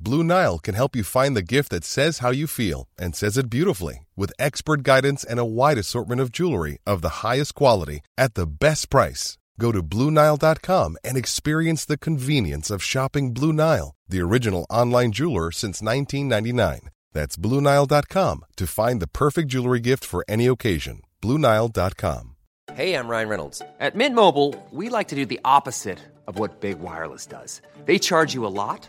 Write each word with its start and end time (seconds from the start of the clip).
Blue 0.00 0.22
Nile 0.22 0.58
can 0.58 0.74
help 0.74 0.94
you 0.94 1.02
find 1.02 1.36
the 1.36 1.42
gift 1.42 1.70
that 1.70 1.84
says 1.84 2.18
how 2.18 2.30
you 2.30 2.46
feel 2.46 2.86
and 2.96 3.14
says 3.16 3.36
it 3.36 3.50
beautifully 3.50 4.06
with 4.16 4.32
expert 4.38 4.82
guidance 4.82 5.24
and 5.24 5.38
a 5.40 5.44
wide 5.44 5.78
assortment 5.78 6.20
of 6.20 6.30
jewelry 6.32 6.78
of 6.86 7.02
the 7.02 7.26
highest 7.26 7.54
quality 7.54 8.00
at 8.16 8.34
the 8.34 8.46
best 8.46 8.90
price. 8.90 9.38
Go 9.58 9.72
to 9.72 9.82
BlueNile.com 9.82 10.96
and 11.02 11.16
experience 11.16 11.84
the 11.84 11.98
convenience 11.98 12.70
of 12.70 12.82
shopping 12.82 13.32
Blue 13.34 13.52
Nile, 13.52 13.94
the 14.08 14.20
original 14.20 14.66
online 14.70 15.12
jeweler 15.12 15.50
since 15.50 15.82
1999. 15.82 16.90
That's 17.12 17.36
BlueNile.com 17.36 18.44
to 18.56 18.66
find 18.68 19.02
the 19.02 19.08
perfect 19.08 19.48
jewelry 19.48 19.80
gift 19.80 20.04
for 20.04 20.24
any 20.28 20.46
occasion. 20.46 21.02
BlueNile.com. 21.22 22.36
Hey, 22.74 22.94
I'm 22.94 23.08
Ryan 23.08 23.28
Reynolds. 23.28 23.62
At 23.80 23.96
Mint 23.96 24.14
Mobile, 24.14 24.54
we 24.70 24.90
like 24.90 25.08
to 25.08 25.16
do 25.16 25.26
the 25.26 25.40
opposite 25.44 25.98
of 26.28 26.38
what 26.38 26.60
Big 26.60 26.78
Wireless 26.78 27.26
does. 27.26 27.62
They 27.86 27.98
charge 27.98 28.34
you 28.34 28.46
a 28.46 28.54
lot, 28.62 28.88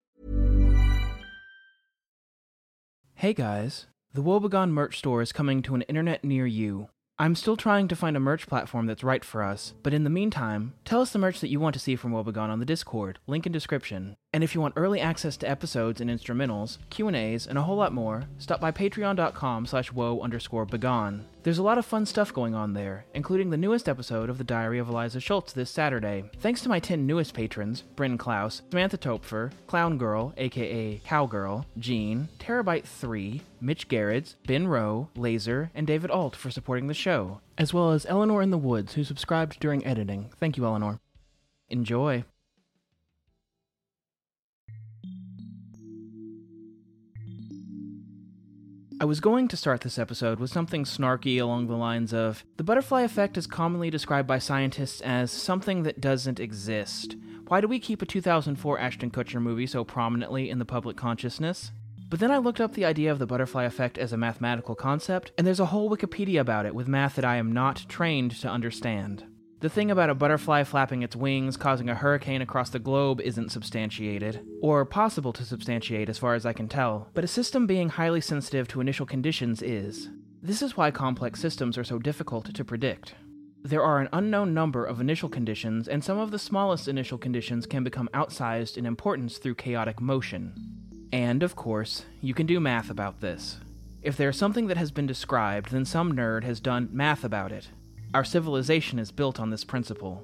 Hey 3.21 3.35
guys, 3.35 3.85
the 4.15 4.23
Woebegone 4.23 4.71
merch 4.71 4.97
store 4.97 5.21
is 5.21 5.31
coming 5.31 5.61
to 5.61 5.75
an 5.75 5.83
internet 5.83 6.23
near 6.23 6.47
you. 6.47 6.89
I'm 7.19 7.35
still 7.35 7.55
trying 7.55 7.87
to 7.89 7.95
find 7.95 8.17
a 8.17 8.19
merch 8.19 8.47
platform 8.47 8.87
that's 8.87 9.03
right 9.03 9.23
for 9.23 9.43
us, 9.43 9.75
but 9.83 9.93
in 9.93 10.03
the 10.03 10.09
meantime, 10.09 10.73
tell 10.85 11.01
us 11.01 11.11
the 11.11 11.19
merch 11.19 11.39
that 11.39 11.51
you 11.51 11.59
want 11.59 11.75
to 11.75 11.79
see 11.79 11.95
from 11.95 12.13
Woebegone 12.13 12.49
on 12.49 12.59
the 12.59 12.65
Discord, 12.65 13.19
link 13.27 13.45
in 13.45 13.51
description. 13.51 14.15
And 14.33 14.43
if 14.43 14.55
you 14.55 14.61
want 14.61 14.73
early 14.75 14.99
access 14.99 15.37
to 15.37 15.47
episodes 15.47 16.01
and 16.01 16.09
instrumentals, 16.09 16.79
Q&As, 16.89 17.45
and 17.45 17.59
a 17.59 17.61
whole 17.61 17.75
lot 17.75 17.93
more, 17.93 18.23
stop 18.39 18.59
by 18.59 18.71
patreon.com 18.71 19.67
slash 19.67 19.91
woe 19.91 20.19
underscore 20.21 20.65
begone. 20.65 21.27
There's 21.43 21.57
a 21.57 21.63
lot 21.63 21.79
of 21.79 21.87
fun 21.87 22.05
stuff 22.05 22.31
going 22.31 22.53
on 22.53 22.73
there, 22.73 23.05
including 23.15 23.49
the 23.49 23.57
newest 23.57 23.89
episode 23.89 24.29
of 24.29 24.37
The 24.37 24.43
Diary 24.43 24.77
of 24.77 24.87
Aliza 24.87 25.19
Schultz 25.19 25.53
this 25.53 25.71
Saturday. 25.71 26.29
Thanks 26.37 26.61
to 26.61 26.69
my 26.69 26.79
10 26.79 27.07
newest 27.07 27.33
patrons, 27.33 27.81
Bryn 27.95 28.15
Klaus, 28.15 28.61
Samantha 28.69 28.97
Topfer, 28.99 29.51
Clown 29.65 29.97
Girl, 29.97 30.35
aka 30.37 31.01
Cowgirl, 31.03 31.65
Jean, 31.79 32.29
Terabyte 32.37 32.83
3, 32.83 33.41
Mitch 33.59 33.87
Garrett, 33.87 34.35
Ben 34.45 34.67
Rowe, 34.67 35.09
Laser, 35.15 35.71
and 35.73 35.87
David 35.87 36.11
Ault 36.11 36.35
for 36.35 36.51
supporting 36.51 36.85
the 36.85 36.93
show, 36.93 37.41
as 37.57 37.73
well 37.73 37.91
as 37.91 38.05
Eleanor 38.05 38.43
in 38.43 38.51
the 38.51 38.57
Woods, 38.59 38.93
who 38.93 39.03
subscribed 39.03 39.59
during 39.59 39.83
editing. 39.83 40.29
Thank 40.39 40.57
you, 40.57 40.65
Eleanor. 40.65 40.99
Enjoy. 41.69 42.23
I 49.01 49.05
was 49.05 49.19
going 49.19 49.47
to 49.47 49.57
start 49.57 49.81
this 49.81 49.97
episode 49.97 50.39
with 50.39 50.51
something 50.51 50.83
snarky 50.83 51.41
along 51.41 51.65
the 51.65 51.75
lines 51.75 52.13
of 52.13 52.45
The 52.57 52.63
butterfly 52.63 53.01
effect 53.01 53.35
is 53.35 53.47
commonly 53.47 53.89
described 53.89 54.27
by 54.27 54.37
scientists 54.37 55.01
as 55.01 55.31
something 55.31 55.81
that 55.81 55.99
doesn't 55.99 56.39
exist. 56.39 57.15
Why 57.47 57.61
do 57.61 57.67
we 57.67 57.79
keep 57.79 58.03
a 58.03 58.05
2004 58.05 58.77
Ashton 58.77 59.09
Kutcher 59.09 59.41
movie 59.41 59.65
so 59.65 59.83
prominently 59.83 60.51
in 60.51 60.59
the 60.59 60.65
public 60.65 60.97
consciousness? 60.97 61.71
But 62.09 62.19
then 62.19 62.29
I 62.29 62.37
looked 62.37 62.61
up 62.61 62.75
the 62.75 62.85
idea 62.85 63.11
of 63.11 63.17
the 63.17 63.25
butterfly 63.25 63.63
effect 63.63 63.97
as 63.97 64.13
a 64.13 64.17
mathematical 64.17 64.75
concept, 64.75 65.31
and 65.35 65.47
there's 65.47 65.59
a 65.59 65.65
whole 65.65 65.89
Wikipedia 65.89 66.39
about 66.39 66.67
it 66.67 66.75
with 66.75 66.87
math 66.87 67.15
that 67.15 67.25
I 67.25 67.37
am 67.37 67.51
not 67.51 67.85
trained 67.89 68.39
to 68.41 68.49
understand. 68.49 69.23
The 69.61 69.69
thing 69.69 69.91
about 69.91 70.09
a 70.09 70.15
butterfly 70.15 70.63
flapping 70.63 71.03
its 71.03 71.15
wings 71.15 71.55
causing 71.55 71.87
a 71.87 71.93
hurricane 71.93 72.41
across 72.41 72.71
the 72.71 72.79
globe 72.79 73.21
isn't 73.21 73.51
substantiated, 73.51 74.43
or 74.59 74.83
possible 74.85 75.31
to 75.33 75.45
substantiate 75.45 76.09
as 76.09 76.17
far 76.17 76.33
as 76.33 76.47
I 76.47 76.53
can 76.53 76.67
tell, 76.67 77.09
but 77.13 77.23
a 77.23 77.27
system 77.27 77.67
being 77.67 77.89
highly 77.89 78.21
sensitive 78.21 78.67
to 78.69 78.81
initial 78.81 79.05
conditions 79.05 79.61
is. 79.61 80.09
This 80.41 80.63
is 80.63 80.75
why 80.75 80.89
complex 80.89 81.39
systems 81.39 81.77
are 81.77 81.83
so 81.83 81.99
difficult 81.99 82.51
to 82.51 82.65
predict. 82.65 83.13
There 83.61 83.83
are 83.83 83.99
an 83.99 84.09
unknown 84.11 84.55
number 84.55 84.83
of 84.83 84.99
initial 84.99 85.29
conditions, 85.29 85.87
and 85.87 86.03
some 86.03 86.17
of 86.17 86.31
the 86.31 86.39
smallest 86.39 86.87
initial 86.87 87.19
conditions 87.19 87.67
can 87.67 87.83
become 87.83 88.09
outsized 88.15 88.77
in 88.77 88.87
importance 88.87 89.37
through 89.37 89.55
chaotic 89.55 90.01
motion. 90.01 90.55
And, 91.13 91.43
of 91.43 91.55
course, 91.55 92.05
you 92.19 92.33
can 92.33 92.47
do 92.47 92.59
math 92.59 92.89
about 92.89 93.21
this. 93.21 93.59
If 94.01 94.17
there's 94.17 94.37
something 94.37 94.65
that 94.65 94.77
has 94.77 94.89
been 94.89 95.05
described, 95.05 95.69
then 95.69 95.85
some 95.85 96.13
nerd 96.13 96.43
has 96.45 96.59
done 96.59 96.89
math 96.91 97.23
about 97.23 97.51
it, 97.51 97.67
our 98.13 98.23
civilization 98.23 98.99
is 98.99 99.11
built 99.11 99.39
on 99.39 99.49
this 99.49 99.63
principle. 99.63 100.23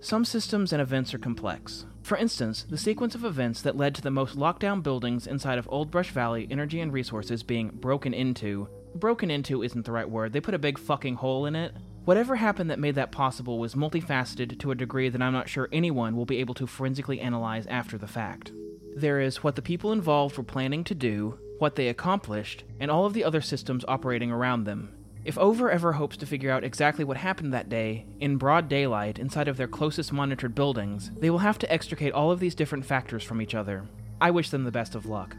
Some 0.00 0.24
systems 0.24 0.72
and 0.72 0.82
events 0.82 1.14
are 1.14 1.18
complex. 1.18 1.86
For 2.02 2.16
instance, 2.16 2.64
the 2.68 2.78
sequence 2.78 3.14
of 3.14 3.24
events 3.24 3.62
that 3.62 3.76
led 3.76 3.94
to 3.94 4.02
the 4.02 4.10
most 4.10 4.36
lockdown 4.36 4.82
buildings 4.82 5.26
inside 5.26 5.58
of 5.58 5.68
Old 5.70 5.90
Brush 5.90 6.10
Valley 6.10 6.46
Energy 6.50 6.80
and 6.80 6.92
Resources 6.92 7.42
being 7.42 7.68
broken 7.68 8.12
into. 8.12 8.68
Broken 8.94 9.30
into 9.30 9.62
isn't 9.62 9.84
the 9.84 9.92
right 9.92 10.08
word, 10.08 10.32
they 10.32 10.40
put 10.40 10.54
a 10.54 10.58
big 10.58 10.78
fucking 10.78 11.16
hole 11.16 11.46
in 11.46 11.56
it. 11.56 11.74
Whatever 12.04 12.36
happened 12.36 12.70
that 12.70 12.78
made 12.78 12.94
that 12.94 13.10
possible 13.10 13.58
was 13.58 13.74
multifaceted 13.74 14.58
to 14.60 14.70
a 14.70 14.76
degree 14.76 15.08
that 15.08 15.22
I'm 15.22 15.32
not 15.32 15.48
sure 15.48 15.68
anyone 15.72 16.16
will 16.16 16.26
be 16.26 16.38
able 16.38 16.54
to 16.54 16.66
forensically 16.66 17.20
analyze 17.20 17.66
after 17.66 17.98
the 17.98 18.06
fact. 18.06 18.52
There 18.96 19.20
is 19.20 19.42
what 19.42 19.56
the 19.56 19.62
people 19.62 19.92
involved 19.92 20.36
were 20.38 20.44
planning 20.44 20.84
to 20.84 20.94
do, 20.94 21.38
what 21.58 21.74
they 21.74 21.88
accomplished, 21.88 22.64
and 22.78 22.90
all 22.90 23.06
of 23.06 23.12
the 23.12 23.24
other 23.24 23.40
systems 23.40 23.84
operating 23.88 24.30
around 24.30 24.64
them. 24.64 24.95
If 25.26 25.36
Over 25.38 25.72
ever 25.72 25.94
hopes 25.94 26.16
to 26.18 26.26
figure 26.26 26.52
out 26.52 26.62
exactly 26.62 27.04
what 27.04 27.16
happened 27.16 27.52
that 27.52 27.68
day, 27.68 28.06
in 28.20 28.36
broad 28.36 28.68
daylight, 28.68 29.18
inside 29.18 29.48
of 29.48 29.56
their 29.56 29.66
closest 29.66 30.12
monitored 30.12 30.54
buildings, 30.54 31.10
they 31.18 31.30
will 31.30 31.40
have 31.40 31.58
to 31.58 31.72
extricate 31.72 32.12
all 32.12 32.30
of 32.30 32.38
these 32.38 32.54
different 32.54 32.86
factors 32.86 33.24
from 33.24 33.42
each 33.42 33.52
other. 33.52 33.88
I 34.20 34.30
wish 34.30 34.50
them 34.50 34.62
the 34.62 34.70
best 34.70 34.94
of 34.94 35.04
luck. 35.04 35.36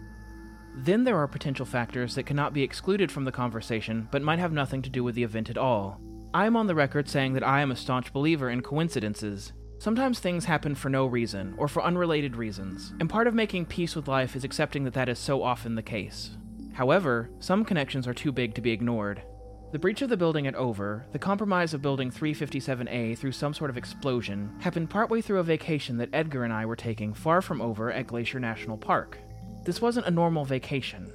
Then 0.76 1.06
there 1.06 1.16
are 1.16 1.26
potential 1.26 1.66
factors 1.66 2.16
that 2.16 2.26
cannot 2.26 2.54
be 2.54 2.64
excluded 2.64 3.10
from 3.10 3.24
the 3.24 3.32
conversation, 3.32 4.10
but 4.12 4.22
might 4.22 4.40
have 4.40 4.52
nothing 4.52 4.82
to 4.82 4.90
do 4.90 5.06
with 5.06 5.16
the 5.16 5.24
event 5.24 5.50
at 5.50 5.58
all. 5.58 6.02
I 6.34 6.48
am 6.48 6.58
on 6.58 6.68
the 6.68 6.76
record 6.76 7.08
saying 7.08 7.32
that 7.36 7.48
I 7.48 7.62
am 7.62 7.72
a 7.72 7.76
staunch 7.78 8.12
believer 8.12 8.50
in 8.50 8.64
coincidences. 8.64 9.54
Sometimes 9.80 10.20
things 10.20 10.44
happen 10.44 10.76
for 10.76 10.90
no 10.90 11.06
reason, 11.06 11.56
or 11.58 11.70
for 11.70 11.82
unrelated 11.82 12.36
reasons, 12.36 12.94
and 13.00 13.10
part 13.10 13.26
of 13.26 13.34
making 13.34 13.68
peace 13.68 13.96
with 13.96 14.10
life 14.10 14.36
is 14.36 14.44
accepting 14.44 14.84
that 14.84 14.96
that 14.96 15.08
is 15.08 15.18
so 15.18 15.44
often 15.44 15.76
the 15.76 15.82
case. 15.82 16.32
However, 16.74 17.30
some 17.40 17.64
connections 17.64 18.06
are 18.06 18.14
too 18.14 18.34
big 18.34 18.54
to 18.56 18.62
be 18.62 18.72
ignored. 18.72 19.22
The 19.70 19.80
breach 19.80 20.02
of 20.02 20.08
the 20.08 20.16
building 20.16 20.48
at 20.48 20.56
Over, 20.56 21.06
the 21.12 21.20
compromise 21.20 21.74
of 21.74 21.82
Building 21.82 22.10
357A 22.10 23.18
through 23.18 23.34
some 23.34 23.54
sort 23.54 23.70
of 23.70 23.78
explosion, 23.78 24.56
happened 24.60 24.90
partway 24.90 25.20
through 25.20 25.40
a 25.40 25.44
vacation 25.44 25.98
that 25.98 26.10
Edgar 26.14 26.46
and 26.46 26.54
I 26.54 26.66
were 26.66 26.78
taking 26.78 27.14
far 27.14 27.42
from 27.42 27.62
Over 27.62 27.92
at 27.92 28.08
Glacier 28.08 28.40
National 28.40 28.78
Park. 28.78 29.20
This 29.66 29.82
wasn't 29.82 30.08
a 30.08 30.12
normal 30.12 30.46
vacation. 30.46 31.12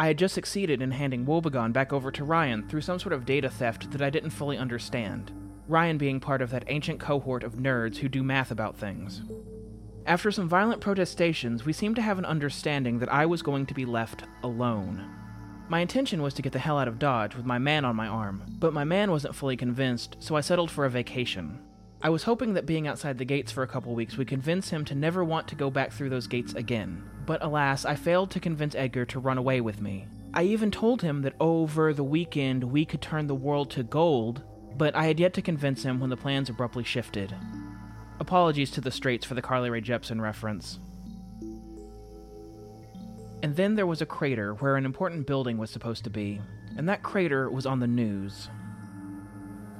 I 0.00 0.08
had 0.08 0.18
just 0.18 0.34
succeeded 0.34 0.82
in 0.82 0.90
handing 0.90 1.24
Woebegone 1.24 1.72
back 1.72 1.92
over 1.92 2.10
to 2.10 2.24
Ryan 2.24 2.68
through 2.68 2.80
some 2.80 2.98
sort 2.98 3.12
of 3.12 3.24
data 3.24 3.48
theft 3.48 3.92
that 3.92 4.02
I 4.02 4.10
didn't 4.10 4.30
fully 4.30 4.58
understand, 4.58 5.30
Ryan 5.68 5.96
being 5.96 6.18
part 6.18 6.42
of 6.42 6.50
that 6.50 6.64
ancient 6.66 6.98
cohort 6.98 7.44
of 7.44 7.54
nerds 7.54 7.98
who 7.98 8.08
do 8.08 8.24
math 8.24 8.50
about 8.50 8.76
things. 8.76 9.22
After 10.06 10.32
some 10.32 10.48
violent 10.48 10.80
protestations, 10.80 11.64
we 11.64 11.72
seemed 11.72 11.94
to 11.94 12.02
have 12.02 12.18
an 12.18 12.24
understanding 12.24 12.98
that 12.98 13.12
I 13.12 13.26
was 13.26 13.42
going 13.42 13.66
to 13.66 13.74
be 13.74 13.84
left 13.84 14.24
alone. 14.42 15.21
My 15.68 15.80
intention 15.80 16.22
was 16.22 16.34
to 16.34 16.42
get 16.42 16.52
the 16.52 16.58
hell 16.58 16.78
out 16.78 16.88
of 16.88 16.98
Dodge 16.98 17.34
with 17.34 17.46
my 17.46 17.58
man 17.58 17.84
on 17.84 17.96
my 17.96 18.06
arm, 18.06 18.44
but 18.58 18.74
my 18.74 18.84
man 18.84 19.10
wasn't 19.10 19.34
fully 19.34 19.56
convinced, 19.56 20.16
so 20.18 20.36
I 20.36 20.40
settled 20.40 20.70
for 20.70 20.84
a 20.84 20.90
vacation. 20.90 21.58
I 22.02 22.10
was 22.10 22.24
hoping 22.24 22.54
that 22.54 22.66
being 22.66 22.88
outside 22.88 23.16
the 23.16 23.24
gates 23.24 23.52
for 23.52 23.62
a 23.62 23.68
couple 23.68 23.94
weeks 23.94 24.16
would 24.16 24.26
convince 24.26 24.70
him 24.70 24.84
to 24.86 24.94
never 24.94 25.24
want 25.24 25.46
to 25.48 25.54
go 25.54 25.70
back 25.70 25.92
through 25.92 26.10
those 26.10 26.26
gates 26.26 26.52
again. 26.54 27.02
But 27.26 27.42
alas, 27.44 27.84
I 27.84 27.94
failed 27.94 28.32
to 28.32 28.40
convince 28.40 28.74
Edgar 28.74 29.04
to 29.06 29.20
run 29.20 29.38
away 29.38 29.60
with 29.60 29.80
me. 29.80 30.08
I 30.34 30.42
even 30.42 30.70
told 30.70 31.02
him 31.02 31.22
that 31.22 31.36
over 31.38 31.94
the 31.94 32.02
weekend 32.02 32.64
we 32.64 32.84
could 32.84 33.00
turn 33.00 33.28
the 33.28 33.34
world 33.34 33.70
to 33.70 33.84
gold, 33.84 34.42
but 34.76 34.96
I 34.96 35.06
had 35.06 35.20
yet 35.20 35.32
to 35.34 35.42
convince 35.42 35.84
him 35.84 36.00
when 36.00 36.10
the 36.10 36.16
plans 36.16 36.50
abruptly 36.50 36.84
shifted. 36.84 37.34
Apologies 38.18 38.70
to 38.72 38.80
the 38.80 38.90
straights 38.90 39.24
for 39.24 39.34
the 39.34 39.42
Carly 39.42 39.70
Rae 39.70 39.80
Jepsen 39.80 40.20
reference. 40.20 40.80
And 43.42 43.56
then 43.56 43.74
there 43.74 43.86
was 43.86 44.00
a 44.00 44.06
crater 44.06 44.54
where 44.54 44.76
an 44.76 44.84
important 44.84 45.26
building 45.26 45.58
was 45.58 45.70
supposed 45.70 46.04
to 46.04 46.10
be, 46.10 46.40
and 46.76 46.88
that 46.88 47.02
crater 47.02 47.50
was 47.50 47.66
on 47.66 47.80
the 47.80 47.86
news. 47.88 48.48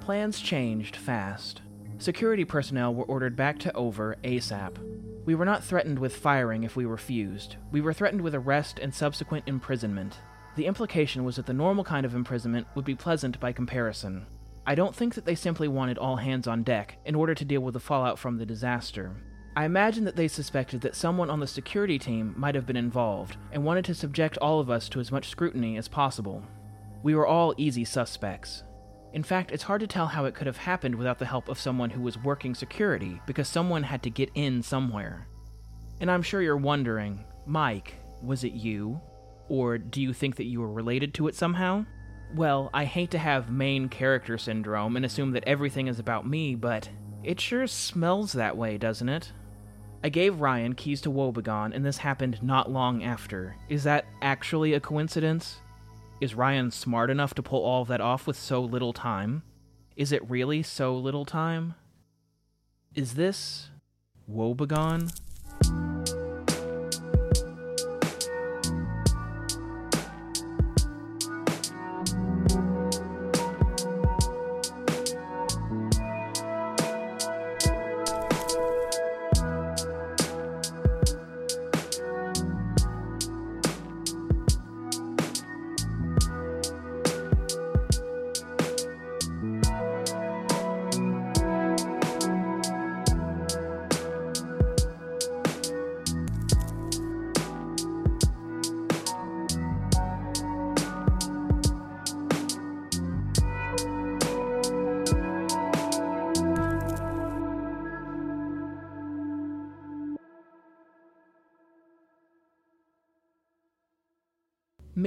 Plans 0.00 0.40
changed 0.40 0.96
fast. 0.96 1.62
Security 1.98 2.44
personnel 2.44 2.92
were 2.92 3.04
ordered 3.04 3.36
back 3.36 3.60
to 3.60 3.72
Over 3.76 4.16
ASAP. 4.24 4.76
We 5.24 5.36
were 5.36 5.44
not 5.44 5.62
threatened 5.62 6.00
with 6.00 6.16
firing 6.16 6.64
if 6.64 6.74
we 6.74 6.84
refused. 6.84 7.54
We 7.70 7.80
were 7.80 7.92
threatened 7.92 8.22
with 8.22 8.34
arrest 8.34 8.80
and 8.80 8.92
subsequent 8.92 9.44
imprisonment. 9.46 10.18
The 10.56 10.66
implication 10.66 11.22
was 11.22 11.36
that 11.36 11.46
the 11.46 11.52
normal 11.52 11.84
kind 11.84 12.04
of 12.04 12.16
imprisonment 12.16 12.66
would 12.74 12.84
be 12.84 12.96
pleasant 12.96 13.38
by 13.38 13.52
comparison. 13.52 14.26
I 14.66 14.74
don't 14.74 14.94
think 14.94 15.14
that 15.14 15.24
they 15.24 15.36
simply 15.36 15.68
wanted 15.68 15.98
all 15.98 16.16
hands 16.16 16.48
on 16.48 16.64
deck 16.64 16.98
in 17.04 17.14
order 17.14 17.34
to 17.34 17.44
deal 17.44 17.60
with 17.60 17.74
the 17.74 17.80
fallout 17.80 18.18
from 18.18 18.38
the 18.38 18.46
disaster. 18.46 19.12
I 19.54 19.66
imagine 19.66 20.04
that 20.04 20.16
they 20.16 20.28
suspected 20.28 20.80
that 20.80 20.96
someone 20.96 21.28
on 21.28 21.40
the 21.40 21.46
security 21.46 21.98
team 21.98 22.34
might 22.38 22.54
have 22.54 22.66
been 22.66 22.76
involved 22.76 23.36
and 23.52 23.64
wanted 23.64 23.84
to 23.86 23.94
subject 23.94 24.38
all 24.38 24.60
of 24.60 24.70
us 24.70 24.88
to 24.90 25.00
as 25.00 25.12
much 25.12 25.28
scrutiny 25.28 25.76
as 25.76 25.88
possible. 25.88 26.42
We 27.02 27.14
were 27.14 27.26
all 27.26 27.54
easy 27.58 27.84
suspects. 27.84 28.64
In 29.12 29.22
fact, 29.22 29.50
it's 29.52 29.64
hard 29.64 29.82
to 29.82 29.86
tell 29.86 30.06
how 30.06 30.24
it 30.24 30.34
could 30.34 30.46
have 30.46 30.56
happened 30.56 30.94
without 30.94 31.18
the 31.18 31.26
help 31.26 31.50
of 31.50 31.60
someone 31.60 31.90
who 31.90 32.00
was 32.00 32.16
working 32.16 32.54
security, 32.54 33.20
because 33.26 33.46
someone 33.46 33.82
had 33.82 34.02
to 34.04 34.10
get 34.10 34.30
in 34.34 34.62
somewhere. 34.62 35.28
And 36.00 36.10
I'm 36.10 36.22
sure 36.22 36.40
you're 36.40 36.56
wondering, 36.56 37.22
Mike, 37.44 37.96
was 38.22 38.44
it 38.44 38.54
you? 38.54 39.00
Or 39.50 39.76
do 39.76 40.00
you 40.00 40.14
think 40.14 40.36
that 40.36 40.46
you 40.46 40.60
were 40.62 40.72
related 40.72 41.12
to 41.14 41.28
it 41.28 41.34
somehow? 41.34 41.84
Well, 42.34 42.70
I 42.72 42.86
hate 42.86 43.10
to 43.10 43.18
have 43.18 43.50
main 43.50 43.90
character 43.90 44.38
syndrome 44.38 44.96
and 44.96 45.04
assume 45.04 45.32
that 45.32 45.44
everything 45.46 45.88
is 45.88 45.98
about 45.98 46.26
me, 46.26 46.54
but 46.54 46.88
it 47.22 47.38
sure 47.38 47.66
smells 47.66 48.32
that 48.32 48.56
way, 48.56 48.78
doesn't 48.78 49.10
it? 49.10 49.30
I 50.04 50.08
gave 50.08 50.40
Ryan 50.40 50.74
keys 50.74 51.00
to 51.02 51.10
Woebegone, 51.10 51.72
and 51.72 51.84
this 51.84 51.98
happened 51.98 52.42
not 52.42 52.70
long 52.70 53.04
after. 53.04 53.54
Is 53.68 53.84
that 53.84 54.04
actually 54.20 54.74
a 54.74 54.80
coincidence? 54.80 55.60
Is 56.20 56.34
Ryan 56.34 56.72
smart 56.72 57.08
enough 57.08 57.34
to 57.34 57.42
pull 57.42 57.62
all 57.64 57.82
of 57.82 57.88
that 57.88 58.00
off 58.00 58.26
with 58.26 58.36
so 58.36 58.60
little 58.60 58.92
time? 58.92 59.42
Is 59.96 60.10
it 60.10 60.28
really 60.28 60.62
so 60.62 60.96
little 60.96 61.24
time? 61.24 61.74
Is 62.96 63.14
this 63.14 63.70
Woebegone? 64.28 65.12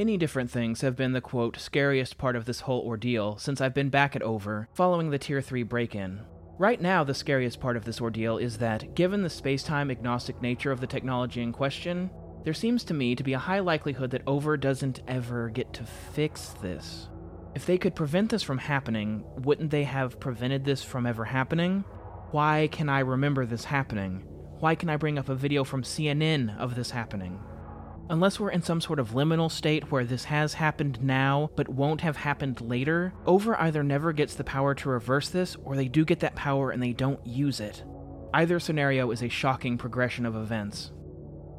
Many 0.05 0.17
different 0.17 0.51
things 0.51 0.81
have 0.81 0.95
been 0.95 1.13
the 1.13 1.19
quote, 1.19 1.57
scariest 1.57 2.19
part 2.19 2.35
of 2.35 2.45
this 2.45 2.59
whole 2.59 2.81
ordeal 2.81 3.39
since 3.39 3.59
I've 3.59 3.73
been 3.73 3.89
back 3.89 4.15
at 4.15 4.21
Over, 4.21 4.69
following 4.71 5.09
the 5.09 5.17
Tier 5.17 5.41
3 5.41 5.63
break 5.63 5.95
in. 5.95 6.21
Right 6.59 6.79
now, 6.79 7.03
the 7.03 7.15
scariest 7.15 7.59
part 7.59 7.75
of 7.75 7.85
this 7.85 7.99
ordeal 7.99 8.37
is 8.37 8.59
that, 8.59 8.93
given 8.93 9.23
the 9.23 9.31
space 9.31 9.63
time 9.63 9.89
agnostic 9.89 10.39
nature 10.43 10.71
of 10.71 10.79
the 10.79 10.85
technology 10.85 11.41
in 11.41 11.51
question, 11.51 12.11
there 12.43 12.53
seems 12.53 12.83
to 12.83 12.93
me 12.93 13.15
to 13.15 13.23
be 13.23 13.33
a 13.33 13.39
high 13.39 13.61
likelihood 13.61 14.11
that 14.11 14.21
Over 14.27 14.57
doesn't 14.57 15.01
ever 15.07 15.49
get 15.49 15.73
to 15.73 15.85
fix 15.85 16.49
this. 16.61 17.09
If 17.55 17.65
they 17.65 17.79
could 17.79 17.95
prevent 17.95 18.29
this 18.29 18.43
from 18.43 18.59
happening, 18.59 19.25
wouldn't 19.37 19.71
they 19.71 19.85
have 19.85 20.19
prevented 20.19 20.65
this 20.65 20.83
from 20.83 21.07
ever 21.07 21.25
happening? 21.25 21.83
Why 22.29 22.69
can 22.71 22.89
I 22.89 22.99
remember 22.99 23.47
this 23.47 23.65
happening? 23.65 24.23
Why 24.59 24.75
can 24.75 24.87
I 24.87 24.97
bring 24.97 25.17
up 25.17 25.29
a 25.29 25.35
video 25.35 25.63
from 25.63 25.81
CNN 25.81 26.55
of 26.59 26.75
this 26.75 26.91
happening? 26.91 27.39
Unless 28.07 28.39
we're 28.39 28.51
in 28.51 28.61
some 28.61 28.81
sort 28.81 28.99
of 28.99 29.11
liminal 29.11 29.51
state 29.51 29.91
where 29.91 30.05
this 30.05 30.25
has 30.25 30.53
happened 30.53 31.01
now 31.01 31.49
but 31.55 31.67
won't 31.67 32.01
have 32.01 32.17
happened 32.17 32.61
later, 32.61 33.13
Over 33.25 33.59
either 33.59 33.83
never 33.83 34.13
gets 34.13 34.35
the 34.35 34.43
power 34.43 34.75
to 34.75 34.89
reverse 34.89 35.29
this 35.29 35.57
or 35.63 35.75
they 35.75 35.87
do 35.87 36.05
get 36.05 36.19
that 36.19 36.35
power 36.35 36.69
and 36.69 36.83
they 36.83 36.93
don't 36.93 37.25
use 37.25 37.59
it. 37.59 37.83
Either 38.33 38.59
scenario 38.59 39.09
is 39.09 39.23
a 39.23 39.29
shocking 39.29 39.77
progression 39.77 40.25
of 40.25 40.35
events. 40.35 40.91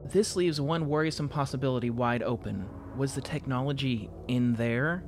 This 0.05 0.37
leaves 0.37 0.61
one 0.61 0.88
worrisome 0.88 1.29
possibility 1.29 1.91
wide 1.91 2.23
open. 2.23 2.69
Was 2.97 3.15
the 3.15 3.21
technology 3.21 4.09
in 4.29 4.55
there? 4.55 5.05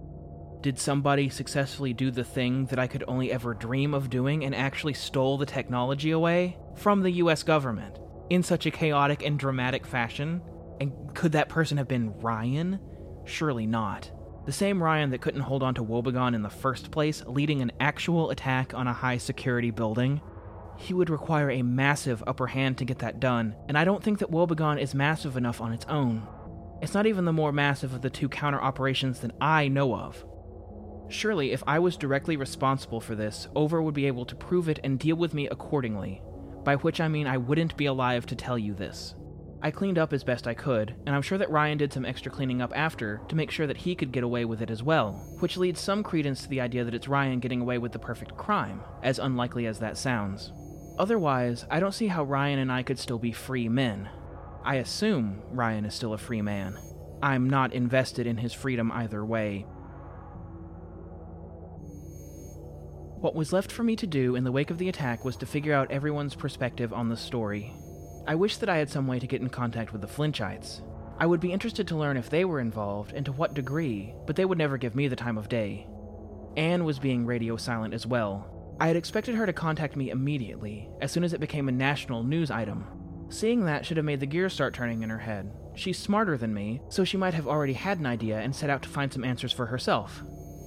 Did 0.61 0.77
somebody 0.77 1.29
successfully 1.29 1.93
do 1.93 2.11
the 2.11 2.25
thing 2.25 2.67
that 2.67 2.81
I 2.81 2.89
could 2.89 3.05
only 3.07 3.31
ever 3.31 3.55
dream 3.55 3.95
of 3.95 4.11
doing 4.11 4.45
and 4.45 4.57
actually 4.57 4.95
stole 4.95 5.39
the 5.39 5.47
technology 5.47 6.11
away 6.11 6.59
from 6.75 7.03
the 7.03 7.13
US 7.13 7.45
government 7.45 8.01
in 8.29 8.43
such 8.43 8.67
a 8.67 8.73
chaotic 8.73 9.25
and 9.25 9.39
dramatic 9.39 9.87
fashion? 9.87 10.43
And 10.81 10.93
could 11.15 11.33
that 11.33 11.49
person 11.49 11.79
have 11.79 11.89
been 11.89 12.19
Ryan? 12.21 12.79
Surely 13.25 13.67
not. 13.67 14.11
The 14.47 14.53
same 14.53 14.83
Ryan 14.83 15.11
that 15.11 15.21
couldn't 15.21 15.43
hold 15.43 15.63
on 15.63 15.75
to 15.75 15.83
Woebegone 15.83 16.35
in 16.35 16.43
the 16.43 16.49
first 16.49 16.91
place, 16.91 17.23
leading 17.27 17.61
an 17.61 17.73
actual 17.81 18.31
attack 18.31 18.73
on 18.73 18.87
a 18.87 18.93
high 18.93 19.19
security 19.19 19.71
building. 19.71 20.23
He 20.79 20.95
would 20.95 21.11
require 21.11 21.51
a 21.51 21.63
massive 21.63 22.23
upper 22.27 22.47
hand 22.47 22.79
to 22.79 22.85
get 22.85 23.01
that 23.01 23.21
done, 23.21 23.57
and 23.69 23.77
I 23.77 23.85
don't 23.85 24.03
think 24.03 24.21
that 24.21 24.31
Woebegone 24.31 24.81
is 24.81 24.95
massive 24.95 25.37
enough 25.37 25.61
on 25.61 25.73
its 25.73 25.85
own. 25.87 26.27
It's 26.81 26.95
not 26.95 27.07
even 27.07 27.25
the 27.25 27.33
more 27.33 27.53
massive 27.53 27.93
of 27.93 28.01
the 28.01 28.11
two 28.11 28.29
counter 28.29 28.61
operations 28.63 29.21
that 29.21 29.33
I 29.41 29.69
know 29.69 29.95
of. 29.95 30.25
Surely, 31.09 31.53
if 31.53 31.63
I 31.67 31.79
was 31.79 31.97
directly 31.97 32.37
responsible 32.37 33.01
for 33.01 33.15
this, 33.15 33.49
Over 33.57 33.83
would 33.83 33.95
be 33.95 34.07
able 34.07 34.25
to 34.27 34.37
prove 34.37 34.69
it 34.69 34.79
and 34.85 34.99
deal 34.99 35.17
with 35.17 35.35
me 35.35 35.49
accordingly, 35.49 36.23
by 36.65 36.77
which 36.77 37.01
I 37.01 37.09
mean 37.09 37.27
I 37.27 37.39
wouldn't 37.39 37.77
be 37.77 37.87
alive 37.87 38.27
to 38.27 38.37
tell 38.37 38.59
you 38.59 38.75
this. 38.75 39.15
I 39.61 39.73
cleaned 39.73 39.99
up 39.99 40.13
as 40.13 40.23
best 40.23 40.47
I 40.47 40.55
could, 40.55 40.95
and 41.05 41.17
I'm 41.17 41.23
sure 41.23 41.37
that 41.39 41.51
Ryan 41.51 41.79
did 41.79 41.93
some 41.93 42.05
extra 42.05 42.31
cleaning 42.31 42.63
up 42.63 42.73
after 42.77 43.21
to 43.29 43.35
make 43.35 43.51
sure 43.51 43.67
that 43.67 43.79
he 43.79 43.97
could 43.97 44.13
get 44.13 44.23
away 44.23 44.45
with 44.45 44.63
it 44.63 44.71
as 44.71 44.85
well, 44.85 45.13
which 45.41 45.57
leads 45.57 45.81
some 45.81 46.05
credence 46.05 46.43
to 46.43 46.49
the 46.49 46.61
idea 46.61 46.85
that 46.85 46.95
it's 46.95 47.09
Ryan 47.09 47.41
getting 47.41 47.61
away 47.61 47.79
with 47.79 47.91
the 47.91 47.99
perfect 47.99 48.37
crime, 48.37 48.83
as 49.03 49.19
unlikely 49.19 49.67
as 49.67 49.81
that 49.81 49.99
sounds. 49.99 50.53
Otherwise, 50.97 51.67
I 51.71 51.81
don't 51.81 51.95
see 51.95 52.07
how 52.07 52.23
Ryan 52.23 52.61
and 52.61 52.71
I 52.71 52.85
could 52.85 53.01
still 53.01 53.19
be 53.19 53.33
free 53.33 53.69
men. 53.69 54.09
I 54.65 54.77
assume 54.77 55.43
Ryan 55.51 55.85
is 55.85 55.95
still 55.95 56.13
a 56.13 56.19
free 56.19 56.43
man. 56.43 56.79
I'm 57.21 57.51
not 57.51 57.73
invested 57.73 58.29
in 58.29 58.37
his 58.37 58.53
freedom 58.53 58.93
either 58.93 59.25
way. 59.25 59.67
What 63.21 63.35
was 63.35 63.53
left 63.53 63.73
for 63.73 63.83
me 63.83 63.97
to 63.97 64.07
do 64.07 64.37
in 64.37 64.45
the 64.45 64.53
wake 64.53 64.71
of 64.71 64.79
the 64.79 64.89
attack 64.89 65.25
was 65.25 65.37
to 65.39 65.47
figure 65.47 65.75
out 65.75 65.91
everyone's 65.91 66.37
perspective 66.37 66.93
on 66.93 67.09
the 67.09 67.17
story. 67.17 67.75
I 68.29 68.35
wish 68.35 68.59
that 68.59 68.69
I 68.69 68.77
had 68.77 68.91
some 68.91 69.07
way 69.07 69.19
to 69.19 69.27
get 69.27 69.41
in 69.41 69.49
contact 69.49 69.91
with 69.91 70.03
the 70.03 70.07
Flinchites. 70.07 70.83
I 71.19 71.25
would 71.25 71.41
be 71.41 71.51
interested 71.51 71.89
to 71.89 71.97
learn 71.97 72.19
if 72.19 72.29
they 72.29 72.45
were 72.45 72.61
involved 72.61 73.15
and 73.15 73.25
to 73.25 73.33
what 73.33 73.55
degree, 73.55 74.15
but 74.27 74.37
they 74.37 74.45
would 74.45 74.59
never 74.59 74.77
give 74.77 74.95
me 74.95 75.09
the 75.09 75.17
time 75.17 75.39
of 75.39 75.49
day. 75.49 75.87
Anne 76.55 76.85
was 76.85 76.99
being 76.99 77.25
radio 77.25 77.57
silent 77.57 77.95
as 77.95 78.07
well. 78.07 78.77
I 78.79 78.89
had 78.89 78.97
expected 78.97 79.35
her 79.35 79.47
to 79.47 79.55
contact 79.55 79.97
me 79.97 80.11
immediately, 80.11 80.91
as 81.01 81.11
soon 81.11 81.25
as 81.25 81.33
it 81.33 81.41
became 81.41 81.71
a 81.71 81.73
national 81.73 82.23
news 82.23 82.51
item. 82.51 82.85
Seeing 83.31 83.65
that 83.65 83.87
should 83.87 83.97
have 83.97 84.05
made 84.05 84.21
the 84.21 84.27
gears 84.27 84.53
start 84.53 84.75
turning 84.75 85.03
in 85.03 85.09
her 85.09 85.21
head. 85.21 85.51
She's 85.75 85.99
smarter 85.99 86.37
than 86.37 86.53
me, 86.53 86.83
so 86.91 87.05
she 87.05 87.17
might 87.17 87.33
have 87.33 87.49
already 87.49 87.73
had 87.73 87.99
an 87.99 88.05
idea 88.05 88.41
and 88.41 88.55
set 88.55 88.69
out 88.69 88.83
to 88.83 88.91
find 88.91 89.11
some 89.11 89.25
answers 89.25 89.55
for 89.55 89.65
herself. 89.65 90.23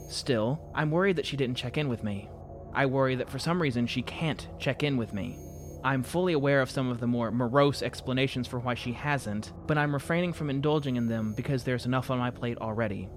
Still, 0.10 0.72
I'm 0.74 0.90
worried 0.90 1.18
that 1.18 1.28
she 1.28 1.38
didn't 1.38 1.58
check 1.58 1.78
in 1.78 1.90
with 1.90 2.04
me. 2.04 2.28
I 2.74 2.88
worry 2.88 3.14
that 3.18 3.30
for 3.30 3.38
some 3.38 3.62
reason 3.62 3.86
she 3.86 4.02
can't 4.02 4.48
check 4.58 4.82
in 4.82 4.98
with 4.98 5.14
me. 5.14 5.38
I'm 5.84 6.04
fully 6.04 6.34
aware 6.34 6.62
of 6.62 6.70
some 6.70 6.90
of 6.90 7.00
the 7.00 7.08
more 7.08 7.32
morose 7.32 7.82
explanations 7.82 8.48
for 8.48 8.60
why 8.60 8.76
she 8.76 8.92
hasn't, 8.94 9.52
but 9.66 9.78
I'm 9.78 9.94
refraining 9.94 10.34
from 10.34 10.50
indulging 10.50 10.96
in 10.96 11.08
them 11.08 11.34
because 11.34 11.64
there's 11.64 11.88
enough 11.88 12.12
on 12.12 12.20
my 12.20 12.30
plate 12.30 12.60
already. 12.60 13.10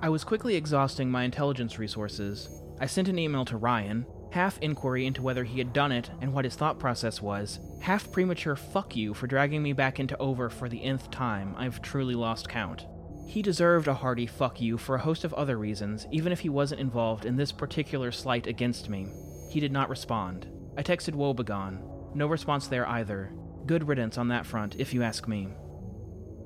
I 0.00 0.10
was 0.10 0.22
quickly 0.22 0.54
exhausting 0.54 1.10
my 1.10 1.24
intelligence 1.24 1.78
resources. 1.78 2.48
I 2.80 2.86
sent 2.86 3.08
an 3.08 3.18
email 3.18 3.44
to 3.46 3.56
Ryan, 3.56 4.06
half 4.30 4.58
inquiry 4.58 5.06
into 5.06 5.22
whether 5.22 5.42
he 5.42 5.58
had 5.58 5.72
done 5.72 5.90
it 5.90 6.10
and 6.20 6.32
what 6.32 6.44
his 6.44 6.54
thought 6.54 6.78
process 6.78 7.20
was, 7.20 7.58
half 7.80 8.12
premature 8.12 8.54
fuck 8.54 8.94
you 8.94 9.12
for 9.12 9.26
dragging 9.26 9.62
me 9.62 9.72
back 9.72 9.98
into 9.98 10.16
over 10.18 10.48
for 10.48 10.68
the 10.68 10.84
nth 10.84 11.10
time. 11.10 11.54
I've 11.56 11.82
truly 11.82 12.14
lost 12.14 12.48
count. 12.48 12.86
He 13.26 13.42
deserved 13.42 13.88
a 13.88 13.94
hearty 13.94 14.26
fuck 14.26 14.60
you 14.60 14.78
for 14.78 14.94
a 14.94 15.00
host 15.00 15.24
of 15.24 15.34
other 15.34 15.56
reasons, 15.56 16.06
even 16.12 16.32
if 16.32 16.40
he 16.40 16.48
wasn't 16.48 16.80
involved 16.80 17.24
in 17.24 17.36
this 17.36 17.50
particular 17.50 18.12
slight 18.12 18.46
against 18.46 18.88
me. 18.88 19.08
He 19.50 19.58
did 19.58 19.72
not 19.72 19.88
respond. 19.88 20.46
I 20.76 20.82
texted 20.82 21.14
Woebegone. 21.14 21.78
No 22.14 22.26
response 22.26 22.66
there 22.66 22.88
either. 22.88 23.32
Good 23.66 23.86
riddance 23.86 24.18
on 24.18 24.28
that 24.28 24.46
front, 24.46 24.76
if 24.78 24.92
you 24.92 25.02
ask 25.02 25.28
me. 25.28 25.48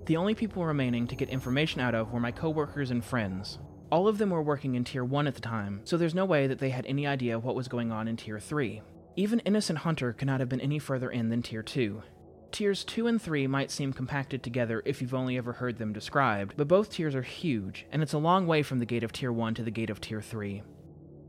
The 0.06 0.16
only 0.16 0.34
people 0.34 0.64
remaining 0.64 1.06
to 1.08 1.16
get 1.16 1.28
information 1.28 1.80
out 1.80 1.94
of 1.94 2.12
were 2.12 2.20
my 2.20 2.32
coworkers 2.32 2.90
and 2.90 3.04
friends. 3.04 3.58
All 3.90 4.06
of 4.06 4.18
them 4.18 4.30
were 4.30 4.42
working 4.42 4.74
in 4.74 4.84
Tier 4.84 5.04
1 5.04 5.26
at 5.26 5.34
the 5.34 5.40
time, 5.40 5.80
so 5.84 5.96
there's 5.96 6.14
no 6.14 6.24
way 6.24 6.46
that 6.46 6.58
they 6.58 6.70
had 6.70 6.86
any 6.86 7.06
idea 7.06 7.38
what 7.38 7.54
was 7.54 7.68
going 7.68 7.90
on 7.90 8.06
in 8.06 8.16
Tier 8.16 8.38
3. 8.38 8.82
Even 9.16 9.40
Innocent 9.40 9.80
Hunter 9.80 10.12
could 10.12 10.26
not 10.26 10.40
have 10.40 10.48
been 10.48 10.60
any 10.60 10.78
further 10.78 11.10
in 11.10 11.30
than 11.30 11.42
Tier 11.42 11.62
2. 11.62 12.02
Tiers 12.52 12.84
2 12.84 13.06
and 13.06 13.20
3 13.20 13.46
might 13.46 13.70
seem 13.70 13.92
compacted 13.92 14.42
together 14.42 14.82
if 14.84 15.00
you've 15.02 15.14
only 15.14 15.36
ever 15.36 15.54
heard 15.54 15.78
them 15.78 15.92
described, 15.92 16.54
but 16.56 16.68
both 16.68 16.90
tiers 16.90 17.14
are 17.14 17.22
huge, 17.22 17.86
and 17.90 18.02
it's 18.02 18.14
a 18.14 18.18
long 18.18 18.46
way 18.46 18.62
from 18.62 18.78
the 18.78 18.86
gate 18.86 19.02
of 19.02 19.12
Tier 19.12 19.32
1 19.32 19.54
to 19.54 19.62
the 19.62 19.70
gate 19.70 19.90
of 19.90 20.00
Tier 20.00 20.22
3. 20.22 20.62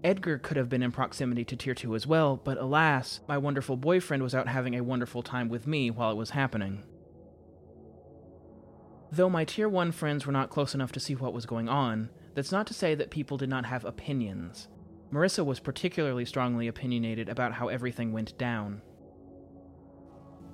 Edgar 0.04 0.38
could 0.38 0.56
have 0.56 0.70
been 0.70 0.82
in 0.82 0.92
proximity 0.92 1.44
to 1.44 1.56
Tier 1.56 1.76
2 1.76 1.94
as 1.94 2.08
well, 2.08 2.38
but 2.38 2.58
alas, 2.58 3.20
my 3.28 3.38
wonderful 3.38 3.76
boyfriend 3.76 4.24
was 4.24 4.34
out 4.34 4.48
having 4.48 4.76
a 4.76 4.84
wonderful 4.84 5.22
time 5.22 5.50
with 5.50 5.68
me 5.68 5.92
while 5.92 6.12
it 6.12 6.18
was 6.18 6.30
happening. 6.30 6.84
Though 9.12 9.30
my 9.30 9.44
Tier 9.44 9.68
1 9.68 9.92
friends 9.92 10.26
were 10.26 10.32
not 10.32 10.50
close 10.50 10.74
enough 10.74 10.92
to 10.94 11.00
see 11.00 11.16
what 11.16 11.34
was 11.34 11.46
going 11.46 11.68
on, 11.68 12.10
that's 12.36 12.52
not 12.52 12.68
to 12.68 12.74
say 12.74 12.96
that 12.96 13.10
people 13.10 13.38
did 13.38 13.50
not 13.50 13.66
have 13.66 13.84
opinions. 13.84 14.68
Marissa 15.12 15.44
was 15.44 15.60
particularly 15.60 16.24
strongly 16.24 16.68
opinionated 16.68 17.28
about 17.28 17.54
how 17.54 17.68
everything 17.68 18.14
went 18.14 18.38
down. 18.38 18.82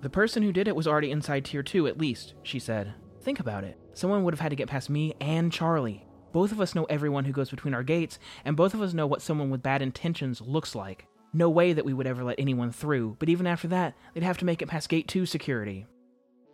The 0.02 0.10
person 0.10 0.42
who 0.42 0.54
did 0.54 0.68
it 0.68 0.76
was 0.76 0.88
already 0.88 1.12
inside 1.12 1.46
Tier 1.46 1.64
2 1.64 1.88
at 1.88 1.98
least, 1.98 2.34
she 2.44 2.58
said. 2.58 2.94
Think 3.22 3.40
about 3.40 3.64
it. 3.64 3.78
Someone 3.94 4.24
would 4.24 4.34
have 4.34 4.40
had 4.40 4.50
to 4.50 4.56
get 4.56 4.70
past 4.70 4.90
me 4.90 5.14
and 5.20 5.52
Charlie. 5.52 6.05
Both 6.36 6.52
of 6.52 6.60
us 6.60 6.76
know 6.76 6.84
everyone 6.90 7.24
who 7.24 7.32
goes 7.32 7.50
between 7.50 7.74
our 7.74 7.82
gates, 7.82 8.20
and 8.44 8.58
both 8.58 8.74
of 8.74 8.82
us 8.82 8.94
know 8.94 9.08
what 9.08 9.22
someone 9.22 9.50
with 9.50 9.64
bad 9.64 9.82
intentions 9.82 10.42
looks 10.42 10.76
like. 10.76 11.08
No 11.32 11.50
way 11.50 11.72
that 11.72 11.86
we 11.86 11.94
would 11.94 12.08
ever 12.08 12.26
let 12.26 12.38
anyone 12.38 12.74
through, 12.74 13.16
but 13.20 13.30
even 13.30 13.48
after 13.48 13.70
that, 13.70 13.96
they'd 14.14 14.22
have 14.22 14.40
to 14.40 14.46
make 14.46 14.62
it 14.62 14.68
past 14.68 14.90
Gate 14.90 15.08
2 15.08 15.26
security. 15.26 15.86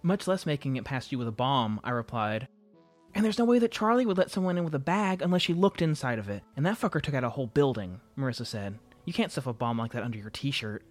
Much 0.03 0.27
less 0.27 0.45
making 0.45 0.75
it 0.75 0.85
past 0.85 1.11
you 1.11 1.17
with 1.17 1.27
a 1.27 1.31
bomb, 1.31 1.79
I 1.83 1.89
replied. 1.89 2.47
And 3.15 3.25
there's 3.25 3.39
no 3.39 3.45
way 3.45 3.57
that 3.57 3.71
Charlie 3.71 4.05
would 4.05 4.19
let 4.19 4.29
someone 4.29 4.55
in 4.55 4.63
with 4.63 4.75
a 4.75 4.79
bag 4.79 5.23
unless 5.23 5.41
she 5.41 5.55
looked 5.55 5.81
inside 5.81 6.19
of 6.19 6.29
it. 6.29 6.43
And 6.55 6.63
that 6.67 6.79
fucker 6.79 7.01
took 7.01 7.15
out 7.15 7.23
a 7.23 7.29
whole 7.29 7.47
building, 7.47 7.99
Marissa 8.15 8.45
said. 8.45 8.77
You 9.05 9.13
can't 9.13 9.31
stuff 9.31 9.47
a 9.47 9.53
bomb 9.53 9.79
like 9.79 9.93
that 9.93 10.03
under 10.03 10.19
your 10.19 10.29
t 10.29 10.51
shirt. 10.51 10.85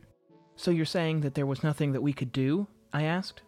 So 0.57 0.73
you're 0.73 0.85
saying 0.85 1.21
that 1.21 1.37
there 1.37 1.47
was 1.47 1.63
nothing 1.63 1.93
that 1.93 2.03
we 2.03 2.13
could 2.13 2.33
do? 2.33 2.67
I 2.93 3.05
asked. 3.05 3.43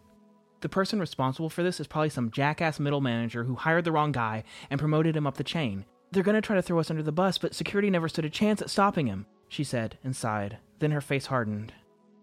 The 0.62 0.69
person 0.69 1.00
responsible 1.00 1.50
for 1.50 1.64
this 1.64 1.81
is 1.81 1.88
probably 1.88 2.09
some 2.09 2.31
jackass 2.31 2.78
middle 2.78 3.00
manager 3.00 3.42
who 3.42 3.57
hired 3.57 3.85
the 3.85 3.90
wrong 3.90 4.12
guy 4.12 4.45
and 4.71 4.78
promoted 4.78 5.16
him 5.16 5.26
up 5.26 5.37
the 5.37 5.45
chain. 5.45 5.85
They're 6.12 6.23
gonna 6.23 6.40
try 6.40 6.54
to 6.54 6.62
throw 6.62 6.78
us 6.78 6.88
under 6.88 7.02
the 7.02 7.11
bus, 7.11 7.37
but 7.37 7.54
security 7.54 7.90
never 7.90 8.09
stood 8.09 8.25
a 8.25 8.31
chance 8.31 8.62
at 8.62 8.71
stopping 8.71 9.09
him, 9.09 9.26
she 9.49 9.64
said 9.64 9.99
and 10.04 10.14
sighed. 10.14 10.59
Then 10.78 10.92
her 10.92 11.00
face 11.00 11.26
hardened. 11.26 11.73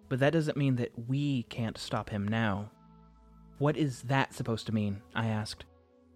But 0.08 0.20
that 0.20 0.32
doesn't 0.32 0.58
mean 0.58 0.78
that 0.78 0.94
we 1.08 1.44
can't 1.44 1.78
stop 1.78 2.10
him 2.10 2.26
now. 2.26 2.72
What 3.58 3.76
is 3.76 4.04
that 4.04 4.34
supposed 4.34 4.66
to 4.68 4.74
mean? 4.74 5.02
I 5.14 5.28
asked. 5.28 5.66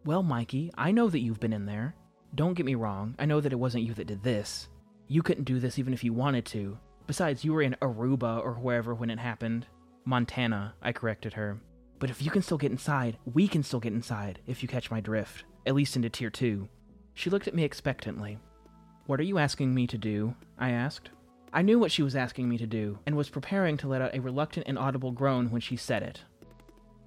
Well, 0.05 0.23
Mikey, 0.23 0.71
I 0.77 0.91
know 0.91 1.09
that 1.09 1.19
you've 1.19 1.41
been 1.41 1.51
in 1.51 1.65
there. 1.65 1.93
Don't 2.35 2.53
get 2.53 2.65
me 2.65 2.75
wrong, 2.75 3.15
I 3.19 3.25
know 3.25 3.41
that 3.41 3.51
it 3.51 3.59
wasn't 3.59 3.83
you 3.83 3.93
that 3.95 4.07
did 4.07 4.23
this. 4.23 4.69
You 5.09 5.21
couldn't 5.21 5.43
do 5.43 5.59
this 5.59 5.77
even 5.77 5.93
if 5.93 6.05
you 6.05 6.13
wanted 6.13 6.45
to. 6.47 6.77
Besides, 7.05 7.43
you 7.43 7.51
were 7.51 7.63
in 7.63 7.75
Aruba 7.81 8.41
or 8.41 8.53
wherever 8.53 8.95
when 8.95 9.09
it 9.09 9.19
happened. 9.19 9.67
Montana, 10.05 10.73
I 10.81 10.93
corrected 10.93 11.33
her. 11.33 11.59
But 12.03 12.09
if 12.09 12.21
you 12.21 12.31
can 12.31 12.41
still 12.41 12.57
get 12.57 12.69
inside, 12.69 13.17
we 13.23 13.47
can 13.47 13.63
still 13.63 13.79
get 13.79 13.93
inside, 13.93 14.39
if 14.45 14.61
you 14.61 14.67
catch 14.67 14.91
my 14.91 14.99
drift. 14.99 15.45
At 15.65 15.73
least 15.73 15.95
into 15.95 16.09
Tier 16.09 16.29
2. 16.29 16.67
She 17.13 17.29
looked 17.29 17.47
at 17.47 17.55
me 17.55 17.63
expectantly. 17.63 18.39
What 19.05 19.21
are 19.21 19.23
you 19.23 19.37
asking 19.37 19.73
me 19.73 19.87
to 19.87 19.97
do? 19.97 20.35
I 20.59 20.71
asked. 20.71 21.11
I 21.53 21.61
knew 21.61 21.79
what 21.79 21.93
she 21.93 22.03
was 22.03 22.17
asking 22.17 22.49
me 22.49 22.57
to 22.57 22.67
do, 22.67 22.99
and 23.05 23.15
was 23.15 23.29
preparing 23.29 23.77
to 23.77 23.87
let 23.87 24.01
out 24.01 24.13
a 24.13 24.19
reluctant 24.19 24.67
and 24.67 24.77
audible 24.77 25.13
groan 25.13 25.49
when 25.49 25.61
she 25.61 25.77
said 25.77 26.03
it. 26.03 26.19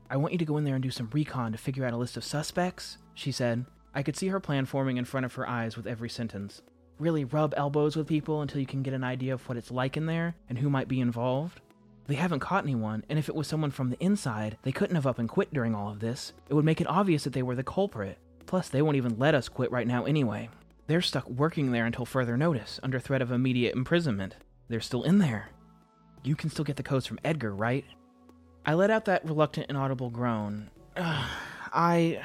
I 0.09 0.17
want 0.17 0.33
you 0.33 0.38
to 0.38 0.47
go 0.47 0.57
in 0.57 0.65
there 0.65 0.76
and 0.76 0.83
do 0.83 0.91
some 0.91 1.11
recon 1.12 1.53
to 1.53 1.59
figure 1.59 1.85
out 1.85 1.93
a 1.93 1.99
list 1.99 2.17
of 2.17 2.25
suspects, 2.25 2.97
she 3.12 3.33
said. 3.33 3.67
I 3.95 4.03
could 4.03 4.17
see 4.17 4.29
her 4.29 4.41
plan 4.41 4.65
forming 4.65 4.97
in 4.97 5.05
front 5.05 5.26
of 5.26 5.35
her 5.35 5.47
eyes 5.47 5.76
with 5.76 5.87
every 5.87 6.09
sentence. 6.09 6.62
Really 6.99 7.25
rub 7.26 7.53
elbows 7.55 7.97
with 7.97 8.07
people 8.07 8.41
until 8.41 8.62
you 8.62 8.67
can 8.67 8.83
get 8.83 8.95
an 8.95 9.05
idea 9.05 9.35
of 9.35 9.47
what 9.47 9.59
it's 9.59 9.71
like 9.71 9.99
in 9.99 10.07
there 10.07 10.37
and 10.49 10.57
who 10.57 10.71
might 10.71 10.88
be 10.88 11.00
involved. 11.00 11.61
They 12.07 12.15
haven't 12.15 12.41
caught 12.41 12.65
anyone, 12.65 13.05
and 13.09 13.19
if 13.19 13.29
it 13.29 13.35
was 13.35 13.49
someone 13.49 13.73
from 13.73 13.91
the 13.91 14.03
inside, 14.03 14.59
they 14.63 14.73
couldn't 14.73 14.95
have 14.95 15.07
up 15.07 15.19
and 15.19 15.29
quit 15.29 15.53
during 15.53 15.75
all 15.75 15.91
of 15.91 15.99
this. 15.99 16.33
It 16.49 16.55
would 16.55 16.65
make 16.65 16.81
it 16.81 16.87
obvious 16.87 17.25
that 17.25 17.33
they 17.33 17.43
were 17.43 17.57
the 17.57 17.65
culprit. 17.65 18.19
Plus, 18.47 18.69
they 18.69 18.81
won't 18.81 18.97
even 18.97 19.19
let 19.19 19.35
us 19.35 19.49
quit 19.49 19.73
right 19.73 19.87
now 19.87 20.05
anyway. 20.05 20.49
They're 20.87 21.03
stuck 21.03 21.29
working 21.29 21.73
there 21.73 21.85
until 21.85 22.05
further 22.07 22.37
notice, 22.37 22.79
under 22.83 23.01
threat 23.01 23.23
of 23.23 23.33
immediate 23.33 23.75
imprisonment. 23.75 24.37
They're 24.69 24.81
still 24.81 25.03
in 25.03 25.19
there. 25.19 25.51
You 26.23 26.37
can 26.37 26.49
still 26.49 26.65
get 26.65 26.77
the 26.77 26.85
codes 26.85 27.07
from 27.07 27.19
Edgar, 27.25 27.53
right? 27.53 27.85
I 28.65 28.75
let 28.75 28.91
out 28.91 29.05
that 29.07 29.25
reluctant 29.25 29.67
and 29.69 29.77
audible 29.77 30.11
groan. 30.11 30.71
Ugh, 30.97 31.31
I 31.73 32.23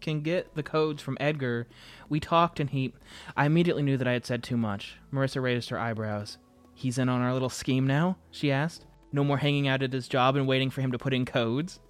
can 0.00 0.22
get 0.22 0.54
the 0.54 0.62
codes 0.62 1.02
from 1.02 1.18
Edgar. 1.20 1.68
We 2.08 2.18
talked 2.18 2.60
and 2.60 2.70
he. 2.70 2.94
I 3.36 3.44
immediately 3.44 3.82
knew 3.82 3.98
that 3.98 4.08
I 4.08 4.12
had 4.12 4.26
said 4.26 4.42
too 4.42 4.56
much. 4.56 4.96
Marissa 5.12 5.42
raised 5.42 5.68
her 5.68 5.78
eyebrows. 5.78 6.38
He's 6.74 6.98
in 6.98 7.08
on 7.08 7.20
our 7.20 7.32
little 7.32 7.50
scheme 7.50 7.86
now? 7.86 8.16
She 8.30 8.50
asked. 8.50 8.86
No 9.12 9.22
more 9.22 9.38
hanging 9.38 9.68
out 9.68 9.82
at 9.82 9.92
his 9.92 10.08
job 10.08 10.36
and 10.36 10.48
waiting 10.48 10.70
for 10.70 10.80
him 10.80 10.92
to 10.92 10.98
put 10.98 11.14
in 11.14 11.24
codes? 11.24 11.80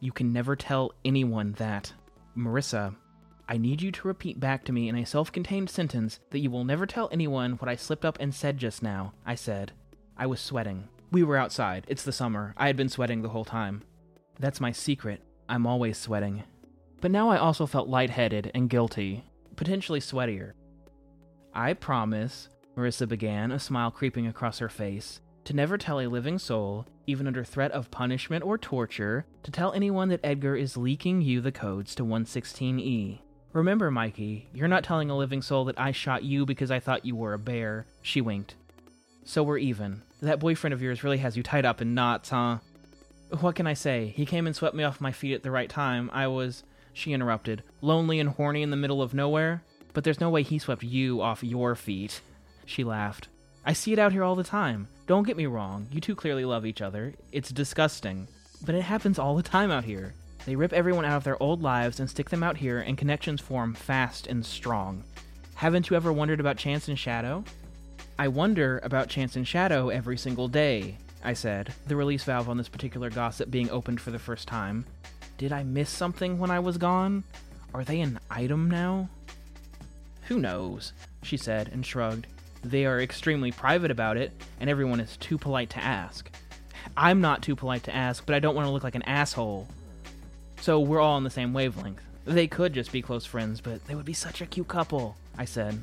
You 0.00 0.12
can 0.12 0.32
never 0.32 0.54
tell 0.54 0.92
anyone 1.04 1.52
that. 1.58 1.92
Marissa, 2.36 2.94
I 3.48 3.56
need 3.56 3.82
you 3.82 3.92
to 3.92 4.08
repeat 4.08 4.40
back 4.40 4.64
to 4.64 4.72
me 4.72 4.88
in 4.88 4.96
a 4.96 5.06
self 5.06 5.32
contained 5.32 5.70
sentence 5.70 6.20
that 6.30 6.40
you 6.40 6.50
will 6.50 6.64
never 6.64 6.86
tell 6.86 7.08
anyone 7.12 7.52
what 7.52 7.68
I 7.68 7.76
slipped 7.76 8.04
up 8.04 8.18
and 8.20 8.34
said 8.34 8.58
just 8.58 8.82
now, 8.82 9.14
I 9.24 9.34
said. 9.34 9.72
I 10.16 10.26
was 10.26 10.40
sweating. 10.40 10.88
We 11.10 11.22
were 11.22 11.36
outside. 11.36 11.84
It's 11.88 12.04
the 12.04 12.12
summer. 12.12 12.54
I 12.56 12.66
had 12.66 12.76
been 12.76 12.88
sweating 12.88 13.22
the 13.22 13.28
whole 13.28 13.44
time. 13.44 13.82
That's 14.38 14.60
my 14.60 14.72
secret. 14.72 15.22
I'm 15.48 15.66
always 15.66 15.98
sweating. 15.98 16.44
But 17.00 17.10
now 17.10 17.28
I 17.28 17.36
also 17.36 17.66
felt 17.66 17.88
lightheaded 17.88 18.50
and 18.54 18.70
guilty, 18.70 19.24
potentially 19.56 20.00
sweatier. 20.00 20.52
I 21.52 21.74
promise, 21.74 22.48
Marissa 22.76 23.06
began, 23.08 23.52
a 23.52 23.58
smile 23.58 23.90
creeping 23.90 24.26
across 24.26 24.58
her 24.60 24.68
face, 24.68 25.20
to 25.44 25.54
never 25.54 25.76
tell 25.76 26.00
a 26.00 26.06
living 26.06 26.38
soul, 26.38 26.86
even 27.06 27.26
under 27.26 27.44
threat 27.44 27.72
of 27.72 27.90
punishment 27.90 28.44
or 28.44 28.56
torture, 28.58 29.26
to 29.42 29.50
tell 29.50 29.72
anyone 29.72 30.08
that 30.08 30.20
Edgar 30.22 30.56
is 30.56 30.76
leaking 30.76 31.22
you 31.22 31.40
the 31.40 31.52
codes 31.52 31.94
to 31.96 32.04
116E. 32.04 33.18
Remember, 33.52 33.90
Mikey, 33.90 34.48
you're 34.54 34.68
not 34.68 34.84
telling 34.84 35.10
a 35.10 35.16
living 35.16 35.42
soul 35.42 35.64
that 35.66 35.78
I 35.78 35.92
shot 35.92 36.22
you 36.22 36.46
because 36.46 36.70
I 36.70 36.80
thought 36.80 37.04
you 37.04 37.14
were 37.14 37.34
a 37.34 37.38
bear. 37.38 37.86
She 38.00 38.20
winked. 38.20 38.54
So 39.24 39.42
we're 39.42 39.58
even. 39.58 40.02
That 40.22 40.40
boyfriend 40.40 40.72
of 40.72 40.80
yours 40.80 41.04
really 41.04 41.18
has 41.18 41.36
you 41.36 41.42
tied 41.42 41.66
up 41.66 41.82
in 41.82 41.94
knots, 41.94 42.30
huh? 42.30 42.58
What 43.40 43.54
can 43.54 43.66
I 43.66 43.74
say? 43.74 44.12
He 44.16 44.26
came 44.26 44.46
and 44.46 44.56
swept 44.56 44.74
me 44.74 44.84
off 44.84 45.00
my 45.00 45.12
feet 45.12 45.34
at 45.34 45.42
the 45.42 45.50
right 45.50 45.68
time. 45.68 46.10
I 46.12 46.28
was, 46.28 46.64
she 46.92 47.12
interrupted, 47.12 47.62
lonely 47.80 48.20
and 48.20 48.30
horny 48.30 48.62
in 48.62 48.70
the 48.70 48.76
middle 48.76 49.02
of 49.02 49.14
nowhere. 49.14 49.62
But 49.92 50.04
there's 50.04 50.20
no 50.20 50.30
way 50.30 50.42
he 50.42 50.58
swept 50.58 50.82
you 50.82 51.20
off 51.20 51.42
your 51.42 51.74
feet. 51.74 52.20
She 52.64 52.84
laughed. 52.84 53.26
I 53.66 53.72
see 53.72 53.92
it 53.92 53.98
out 53.98 54.12
here 54.12 54.22
all 54.22 54.36
the 54.36 54.44
time. 54.44 54.86
Don't 55.12 55.26
get 55.26 55.36
me 55.36 55.44
wrong, 55.44 55.88
you 55.92 56.00
two 56.00 56.14
clearly 56.14 56.46
love 56.46 56.64
each 56.64 56.80
other. 56.80 57.12
It's 57.32 57.50
disgusting. 57.50 58.26
But 58.64 58.74
it 58.74 58.80
happens 58.80 59.18
all 59.18 59.36
the 59.36 59.42
time 59.42 59.70
out 59.70 59.84
here. 59.84 60.14
They 60.46 60.56
rip 60.56 60.72
everyone 60.72 61.04
out 61.04 61.18
of 61.18 61.24
their 61.24 61.42
old 61.42 61.60
lives 61.60 62.00
and 62.00 62.08
stick 62.08 62.30
them 62.30 62.42
out 62.42 62.56
here, 62.56 62.80
and 62.80 62.96
connections 62.96 63.38
form 63.38 63.74
fast 63.74 64.26
and 64.26 64.42
strong. 64.42 65.04
Haven't 65.52 65.90
you 65.90 65.96
ever 65.96 66.14
wondered 66.14 66.40
about 66.40 66.56
Chance 66.56 66.88
and 66.88 66.98
Shadow? 66.98 67.44
I 68.18 68.28
wonder 68.28 68.80
about 68.82 69.10
Chance 69.10 69.36
and 69.36 69.46
Shadow 69.46 69.90
every 69.90 70.16
single 70.16 70.48
day, 70.48 70.96
I 71.22 71.34
said, 71.34 71.74
the 71.86 71.96
release 71.96 72.24
valve 72.24 72.48
on 72.48 72.56
this 72.56 72.70
particular 72.70 73.10
gossip 73.10 73.50
being 73.50 73.68
opened 73.68 74.00
for 74.00 74.12
the 74.12 74.18
first 74.18 74.48
time. 74.48 74.86
Did 75.36 75.52
I 75.52 75.62
miss 75.62 75.90
something 75.90 76.38
when 76.38 76.50
I 76.50 76.60
was 76.60 76.78
gone? 76.78 77.22
Are 77.74 77.84
they 77.84 78.00
an 78.00 78.18
item 78.30 78.70
now? 78.70 79.10
Who 80.28 80.38
knows, 80.38 80.94
she 81.22 81.36
said 81.36 81.68
and 81.70 81.84
shrugged. 81.84 82.28
They 82.64 82.86
are 82.86 83.00
extremely 83.00 83.50
private 83.50 83.90
about 83.90 84.16
it, 84.16 84.32
and 84.60 84.70
everyone 84.70 85.00
is 85.00 85.16
too 85.16 85.36
polite 85.36 85.70
to 85.70 85.82
ask. 85.82 86.30
I'm 86.96 87.20
not 87.20 87.42
too 87.42 87.56
polite 87.56 87.82
to 87.84 87.94
ask, 87.94 88.24
but 88.24 88.34
I 88.34 88.38
don't 88.38 88.54
want 88.54 88.66
to 88.66 88.72
look 88.72 88.84
like 88.84 88.94
an 88.94 89.02
asshole. 89.02 89.68
So 90.60 90.78
we're 90.78 91.00
all 91.00 91.16
on 91.16 91.24
the 91.24 91.30
same 91.30 91.52
wavelength. 91.52 92.02
They 92.24 92.46
could 92.46 92.72
just 92.72 92.92
be 92.92 93.02
close 93.02 93.26
friends, 93.26 93.60
but 93.60 93.84
they 93.86 93.94
would 93.94 94.04
be 94.04 94.12
such 94.12 94.40
a 94.40 94.46
cute 94.46 94.68
couple, 94.68 95.16
I 95.36 95.44
said. 95.44 95.82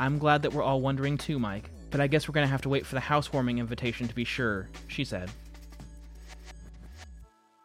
I'm 0.00 0.18
glad 0.18 0.42
that 0.42 0.52
we're 0.52 0.64
all 0.64 0.80
wondering 0.80 1.16
too, 1.16 1.38
Mike, 1.38 1.70
but 1.90 2.00
I 2.00 2.08
guess 2.08 2.26
we're 2.26 2.34
gonna 2.34 2.48
have 2.48 2.62
to 2.62 2.68
wait 2.68 2.84
for 2.84 2.96
the 2.96 3.00
housewarming 3.00 3.58
invitation 3.58 4.08
to 4.08 4.14
be 4.14 4.24
sure, 4.24 4.68
she 4.88 5.04
said. 5.04 5.30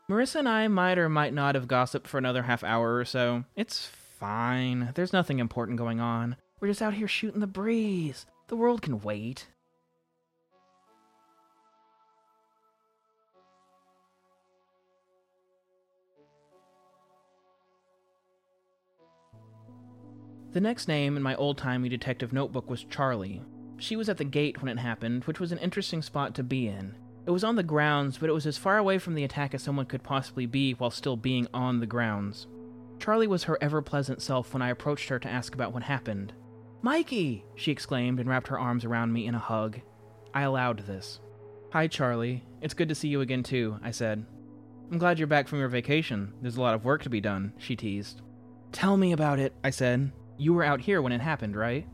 Marissa 0.10 0.36
and 0.36 0.48
I 0.48 0.67
might 0.67 1.00
or 1.00 1.10
might 1.10 1.34
not 1.34 1.56
have 1.56 1.67
gossiped 1.67 2.08
for 2.08 2.17
another 2.17 2.44
half 2.44 2.63
hour 2.63 2.98
or 2.98 3.06
so. 3.06 3.44
It's 3.56 3.88
fine. 4.20 4.91
There's 4.94 5.12
nothing 5.12 5.39
important 5.39 5.77
going 5.77 6.00
on. 6.00 6.36
We're 6.60 6.70
just 6.70 6.82
out 6.82 6.96
here 6.96 7.08
shooting 7.08 7.40
the 7.40 7.48
breeze. 7.48 8.26
The 8.48 8.56
world 8.56 8.82
can 8.82 9.00
wait. 9.02 9.48
The 20.54 20.62
next 20.62 20.88
name 20.88 21.16
in 21.16 21.22
my 21.22 21.36
old 21.36 21.60
timey 21.60 21.90
detective 21.90 22.34
notebook 22.34 22.68
was 22.68 22.84
Charlie. 22.86 23.44
She 23.78 23.96
was 23.96 24.10
at 24.10 24.18
the 24.18 24.24
gate 24.24 24.60
when 24.60 24.76
it 24.76 24.80
happened, 24.82 25.26
which 25.26 25.40
was 25.40 25.52
an 25.52 25.60
interesting 25.60 26.02
spot 26.02 26.34
to 26.34 26.44
be 26.44 26.68
in. 26.68 26.96
It 27.28 27.32
was 27.32 27.44
on 27.44 27.56
the 27.56 27.62
grounds, 27.62 28.18
but 28.18 28.30
it 28.30 28.34
was 28.34 28.48
as 28.48 28.58
far 28.58 28.80
away 28.80 28.98
from 28.98 29.14
the 29.14 29.24
attack 29.24 29.54
as 29.54 29.62
someone 29.62 29.86
could 29.86 30.02
possibly 30.02 30.48
be 30.48 30.74
while 30.74 30.90
still 30.90 31.18
being 31.18 31.48
on 31.54 31.80
the 31.80 31.86
grounds. 31.86 32.48
Charlie 32.98 33.28
was 33.28 33.44
her 33.44 33.60
ever 33.62 33.84
pleasant 33.84 34.24
self 34.24 34.54
when 34.54 34.64
I 34.64 34.70
approached 34.70 35.10
her 35.10 35.20
to 35.20 35.30
ask 35.30 35.54
about 35.54 35.74
what 35.74 35.84
happened. 35.84 36.34
Mikey! 36.82 37.44
she 37.56 37.72
exclaimed 37.72 38.20
and 38.20 38.30
wrapped 38.30 38.48
her 38.48 38.60
arms 38.60 38.86
around 38.86 39.12
me 39.12 39.26
in 39.26 39.36
a 39.36 39.40
hug. 39.40 39.80
I 40.34 40.44
allowed 40.44 40.80
this. 40.80 41.20
Hi, 41.74 41.88
Charlie. 41.88 42.44
It's 42.62 42.74
good 42.74 42.90
to 42.90 42.96
see 42.96 43.08
you 43.08 43.22
again, 43.22 43.44
too, 43.44 43.80
I 43.84 43.92
said. 43.92 44.26
I'm 44.92 44.98
glad 44.98 45.20
you're 45.20 45.28
back 45.28 45.48
from 45.48 45.60
your 45.60 45.68
vacation. 45.68 46.34
There's 46.42 46.58
a 46.58 46.62
lot 46.62 46.76
of 46.76 46.86
work 46.86 47.04
to 47.04 47.10
be 47.10 47.20
done, 47.20 47.54
she 47.58 47.76
teased. 47.76 48.22
Tell 48.72 48.96
me 48.96 49.12
about 49.12 49.40
it, 49.40 49.54
I 49.64 49.70
said. 49.70 50.12
You 50.38 50.54
were 50.54 50.64
out 50.64 50.80
here 50.80 51.02
when 51.02 51.12
it 51.12 51.22
happened, 51.22 51.56
right? 51.56 51.86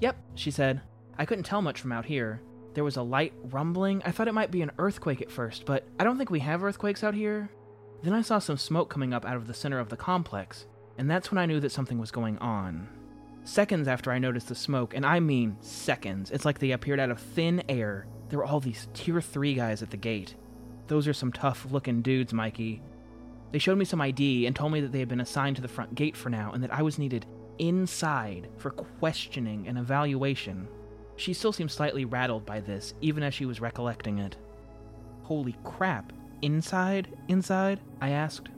Yep, 0.00 0.16
she 0.36 0.50
said. 0.50 0.80
I 1.18 1.26
couldn't 1.26 1.44
tell 1.44 1.60
much 1.60 1.80
from 1.80 1.92
out 1.92 2.06
here. 2.06 2.40
There 2.72 2.84
was 2.84 2.96
a 2.96 3.02
light 3.02 3.34
rumbling. 3.50 4.00
I 4.04 4.10
thought 4.10 4.28
it 4.28 4.34
might 4.34 4.50
be 4.50 4.62
an 4.62 4.70
earthquake 4.78 5.20
at 5.20 5.30
first, 5.30 5.66
but 5.66 5.86
I 5.98 6.04
don't 6.04 6.16
think 6.16 6.30
we 6.30 6.40
have 6.40 6.62
earthquakes 6.62 7.02
out 7.02 7.14
here. 7.14 7.50
Then 8.02 8.14
I 8.14 8.22
saw 8.22 8.38
some 8.38 8.56
smoke 8.56 8.88
coming 8.88 9.12
up 9.12 9.26
out 9.26 9.36
of 9.36 9.46
the 9.46 9.54
center 9.54 9.78
of 9.78 9.88
the 9.88 9.96
complex, 9.96 10.66
and 10.96 11.10
that's 11.10 11.30
when 11.30 11.38
I 11.38 11.46
knew 11.46 11.60
that 11.60 11.72
something 11.72 11.98
was 11.98 12.10
going 12.10 12.38
on. 12.38 12.88
Seconds 13.50 13.88
after 13.88 14.12
I 14.12 14.20
noticed 14.20 14.46
the 14.46 14.54
smoke, 14.54 14.94
and 14.94 15.04
I 15.04 15.18
mean 15.18 15.56
seconds, 15.60 16.30
it's 16.30 16.44
like 16.44 16.60
they 16.60 16.70
appeared 16.70 17.00
out 17.00 17.10
of 17.10 17.18
thin 17.18 17.64
air. 17.68 18.06
There 18.28 18.38
were 18.38 18.44
all 18.44 18.60
these 18.60 18.86
Tier 18.94 19.20
3 19.20 19.54
guys 19.54 19.82
at 19.82 19.90
the 19.90 19.96
gate. 19.96 20.36
Those 20.86 21.08
are 21.08 21.12
some 21.12 21.32
tough 21.32 21.66
looking 21.68 22.00
dudes, 22.00 22.32
Mikey. 22.32 22.80
They 23.50 23.58
showed 23.58 23.76
me 23.76 23.84
some 23.84 24.00
ID 24.00 24.46
and 24.46 24.54
told 24.54 24.70
me 24.70 24.80
that 24.82 24.92
they 24.92 25.00
had 25.00 25.08
been 25.08 25.20
assigned 25.20 25.56
to 25.56 25.62
the 25.62 25.66
front 25.66 25.96
gate 25.96 26.16
for 26.16 26.30
now 26.30 26.52
and 26.52 26.62
that 26.62 26.72
I 26.72 26.82
was 26.82 26.96
needed 26.96 27.26
inside 27.58 28.48
for 28.56 28.70
questioning 28.70 29.66
and 29.66 29.78
evaluation. 29.78 30.68
She 31.16 31.32
still 31.32 31.52
seemed 31.52 31.72
slightly 31.72 32.04
rattled 32.04 32.46
by 32.46 32.60
this, 32.60 32.94
even 33.00 33.24
as 33.24 33.34
she 33.34 33.46
was 33.46 33.60
recollecting 33.60 34.20
it. 34.20 34.36
Holy 35.22 35.56
crap. 35.64 36.12
Inside? 36.42 37.18
Inside? 37.26 37.80
I 38.00 38.10
asked. 38.10 38.48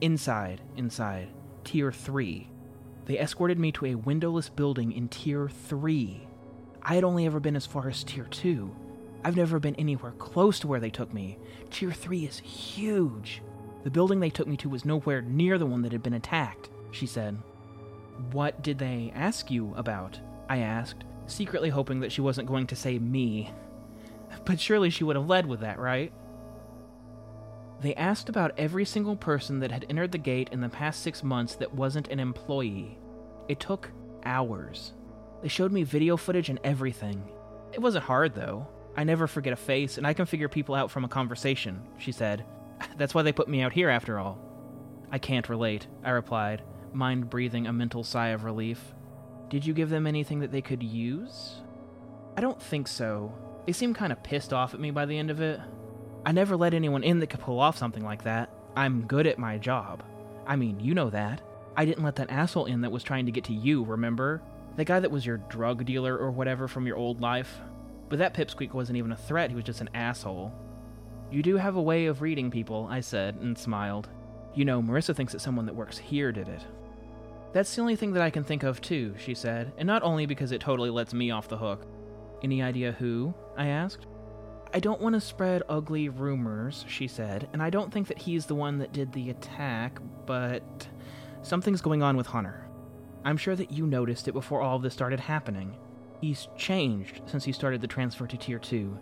Inside, 0.00 0.62
inside. 0.76 1.28
Tier 1.62 1.92
3. 1.92 2.48
They 3.06 3.18
escorted 3.18 3.58
me 3.58 3.72
to 3.72 3.86
a 3.86 3.94
windowless 3.96 4.48
building 4.48 4.92
in 4.92 5.08
Tier 5.08 5.48
3. 5.48 6.26
I 6.82 6.94
had 6.94 7.04
only 7.04 7.26
ever 7.26 7.40
been 7.40 7.56
as 7.56 7.66
far 7.66 7.88
as 7.88 8.04
Tier 8.04 8.26
2. 8.30 8.74
I've 9.24 9.36
never 9.36 9.58
been 9.58 9.76
anywhere 9.76 10.12
close 10.12 10.58
to 10.60 10.66
where 10.66 10.80
they 10.80 10.90
took 10.90 11.12
me. 11.12 11.38
Tier 11.70 11.92
3 11.92 12.24
is 12.24 12.38
huge. 12.38 13.42
The 13.84 13.90
building 13.90 14.20
they 14.20 14.30
took 14.30 14.46
me 14.46 14.56
to 14.58 14.68
was 14.68 14.84
nowhere 14.84 15.22
near 15.22 15.58
the 15.58 15.66
one 15.66 15.82
that 15.82 15.92
had 15.92 16.02
been 16.02 16.14
attacked, 16.14 16.70
she 16.90 17.06
said. 17.06 17.38
What 18.30 18.62
did 18.62 18.78
they 18.78 19.12
ask 19.14 19.50
you 19.50 19.74
about? 19.76 20.18
I 20.48 20.58
asked, 20.58 21.04
secretly 21.26 21.70
hoping 21.70 22.00
that 22.00 22.12
she 22.12 22.20
wasn't 22.20 22.48
going 22.48 22.66
to 22.68 22.76
say 22.76 22.98
me. 22.98 23.50
But 24.44 24.60
surely 24.60 24.90
she 24.90 25.04
would 25.04 25.16
have 25.16 25.28
led 25.28 25.46
with 25.46 25.60
that, 25.60 25.78
right? 25.78 26.12
They 27.82 27.94
asked 27.96 28.28
about 28.28 28.52
every 28.56 28.84
single 28.84 29.16
person 29.16 29.58
that 29.58 29.72
had 29.72 29.86
entered 29.90 30.12
the 30.12 30.18
gate 30.18 30.50
in 30.52 30.60
the 30.60 30.68
past 30.68 31.02
six 31.02 31.24
months 31.24 31.56
that 31.56 31.74
wasn't 31.74 32.08
an 32.08 32.20
employee. 32.20 32.96
It 33.48 33.58
took 33.58 33.90
hours. 34.24 34.92
They 35.42 35.48
showed 35.48 35.72
me 35.72 35.82
video 35.82 36.16
footage 36.16 36.48
and 36.48 36.60
everything. 36.62 37.24
It 37.72 37.82
wasn't 37.82 38.04
hard, 38.04 38.36
though. 38.36 38.68
I 38.96 39.02
never 39.02 39.26
forget 39.26 39.52
a 39.52 39.56
face, 39.56 39.98
and 39.98 40.06
I 40.06 40.14
can 40.14 40.26
figure 40.26 40.48
people 40.48 40.76
out 40.76 40.92
from 40.92 41.04
a 41.04 41.08
conversation, 41.08 41.82
she 41.98 42.12
said. 42.12 42.44
That's 42.96 43.14
why 43.14 43.22
they 43.22 43.32
put 43.32 43.48
me 43.48 43.62
out 43.62 43.72
here, 43.72 43.88
after 43.88 44.20
all. 44.20 44.38
I 45.10 45.18
can't 45.18 45.48
relate, 45.48 45.88
I 46.04 46.10
replied, 46.10 46.62
mind 46.92 47.30
breathing 47.30 47.66
a 47.66 47.72
mental 47.72 48.04
sigh 48.04 48.28
of 48.28 48.44
relief. 48.44 48.94
Did 49.48 49.66
you 49.66 49.74
give 49.74 49.90
them 49.90 50.06
anything 50.06 50.38
that 50.40 50.52
they 50.52 50.62
could 50.62 50.84
use? 50.84 51.56
I 52.36 52.40
don't 52.40 52.62
think 52.62 52.86
so. 52.86 53.34
They 53.66 53.72
seemed 53.72 53.96
kind 53.96 54.12
of 54.12 54.22
pissed 54.22 54.52
off 54.52 54.72
at 54.72 54.80
me 54.80 54.92
by 54.92 55.04
the 55.04 55.18
end 55.18 55.30
of 55.30 55.40
it. 55.40 55.60
I 56.24 56.32
never 56.32 56.56
let 56.56 56.74
anyone 56.74 57.02
in 57.02 57.18
that 57.18 57.28
could 57.28 57.40
pull 57.40 57.58
off 57.58 57.76
something 57.76 58.04
like 58.04 58.24
that. 58.24 58.50
I'm 58.76 59.06
good 59.06 59.26
at 59.26 59.38
my 59.38 59.58
job. 59.58 60.02
I 60.46 60.56
mean, 60.56 60.78
you 60.80 60.94
know 60.94 61.10
that. 61.10 61.42
I 61.76 61.84
didn't 61.84 62.04
let 62.04 62.16
that 62.16 62.30
asshole 62.30 62.66
in 62.66 62.82
that 62.82 62.92
was 62.92 63.02
trying 63.02 63.26
to 63.26 63.32
get 63.32 63.44
to 63.44 63.52
you, 63.52 63.84
remember? 63.84 64.42
The 64.76 64.84
guy 64.84 65.00
that 65.00 65.10
was 65.10 65.26
your 65.26 65.38
drug 65.38 65.84
dealer 65.84 66.16
or 66.16 66.30
whatever 66.30 66.68
from 66.68 66.86
your 66.86 66.96
old 66.96 67.20
life? 67.20 67.58
But 68.08 68.18
that 68.18 68.34
pipsqueak 68.34 68.72
wasn't 68.72 68.98
even 68.98 69.12
a 69.12 69.16
threat, 69.16 69.50
he 69.50 69.56
was 69.56 69.64
just 69.64 69.80
an 69.80 69.90
asshole. 69.94 70.52
You 71.30 71.42
do 71.42 71.56
have 71.56 71.76
a 71.76 71.82
way 71.82 72.06
of 72.06 72.22
reading 72.22 72.50
people, 72.50 72.86
I 72.90 73.00
said, 73.00 73.36
and 73.36 73.56
smiled. 73.56 74.08
You 74.54 74.64
know, 74.64 74.82
Marissa 74.82 75.16
thinks 75.16 75.32
that 75.32 75.40
someone 75.40 75.66
that 75.66 75.74
works 75.74 75.96
here 75.96 76.30
did 76.30 76.48
it. 76.48 76.62
That's 77.52 77.74
the 77.74 77.80
only 77.80 77.96
thing 77.96 78.12
that 78.12 78.22
I 78.22 78.30
can 78.30 78.44
think 78.44 78.62
of, 78.62 78.80
too, 78.80 79.14
she 79.18 79.34
said, 79.34 79.72
and 79.78 79.86
not 79.86 80.02
only 80.02 80.26
because 80.26 80.52
it 80.52 80.60
totally 80.60 80.90
lets 80.90 81.14
me 81.14 81.30
off 81.30 81.48
the 81.48 81.56
hook. 81.56 81.86
Any 82.42 82.62
idea 82.62 82.92
who? 82.92 83.34
I 83.56 83.68
asked. 83.68 84.06
I 84.74 84.80
don't 84.80 85.02
want 85.02 85.14
to 85.14 85.20
spread 85.20 85.62
ugly 85.68 86.08
rumors, 86.08 86.86
she 86.88 87.06
said, 87.06 87.46
and 87.52 87.62
I 87.62 87.68
don't 87.68 87.92
think 87.92 88.08
that 88.08 88.18
he's 88.18 88.46
the 88.46 88.54
one 88.54 88.78
that 88.78 88.92
did 88.92 89.12
the 89.12 89.28
attack, 89.28 89.98
but 90.24 90.88
something's 91.42 91.82
going 91.82 92.02
on 92.02 92.16
with 92.16 92.26
Hunter. 92.26 92.66
I'm 93.22 93.36
sure 93.36 93.54
that 93.54 93.70
you 93.70 93.86
noticed 93.86 94.28
it 94.28 94.32
before 94.32 94.62
all 94.62 94.76
of 94.76 94.82
this 94.82 94.94
started 94.94 95.20
happening. 95.20 95.76
He's 96.22 96.48
changed 96.56 97.20
since 97.26 97.44
he 97.44 97.52
started 97.52 97.82
the 97.82 97.86
transfer 97.86 98.26
to 98.26 98.36
Tier 98.38 98.58
2. 98.58 98.98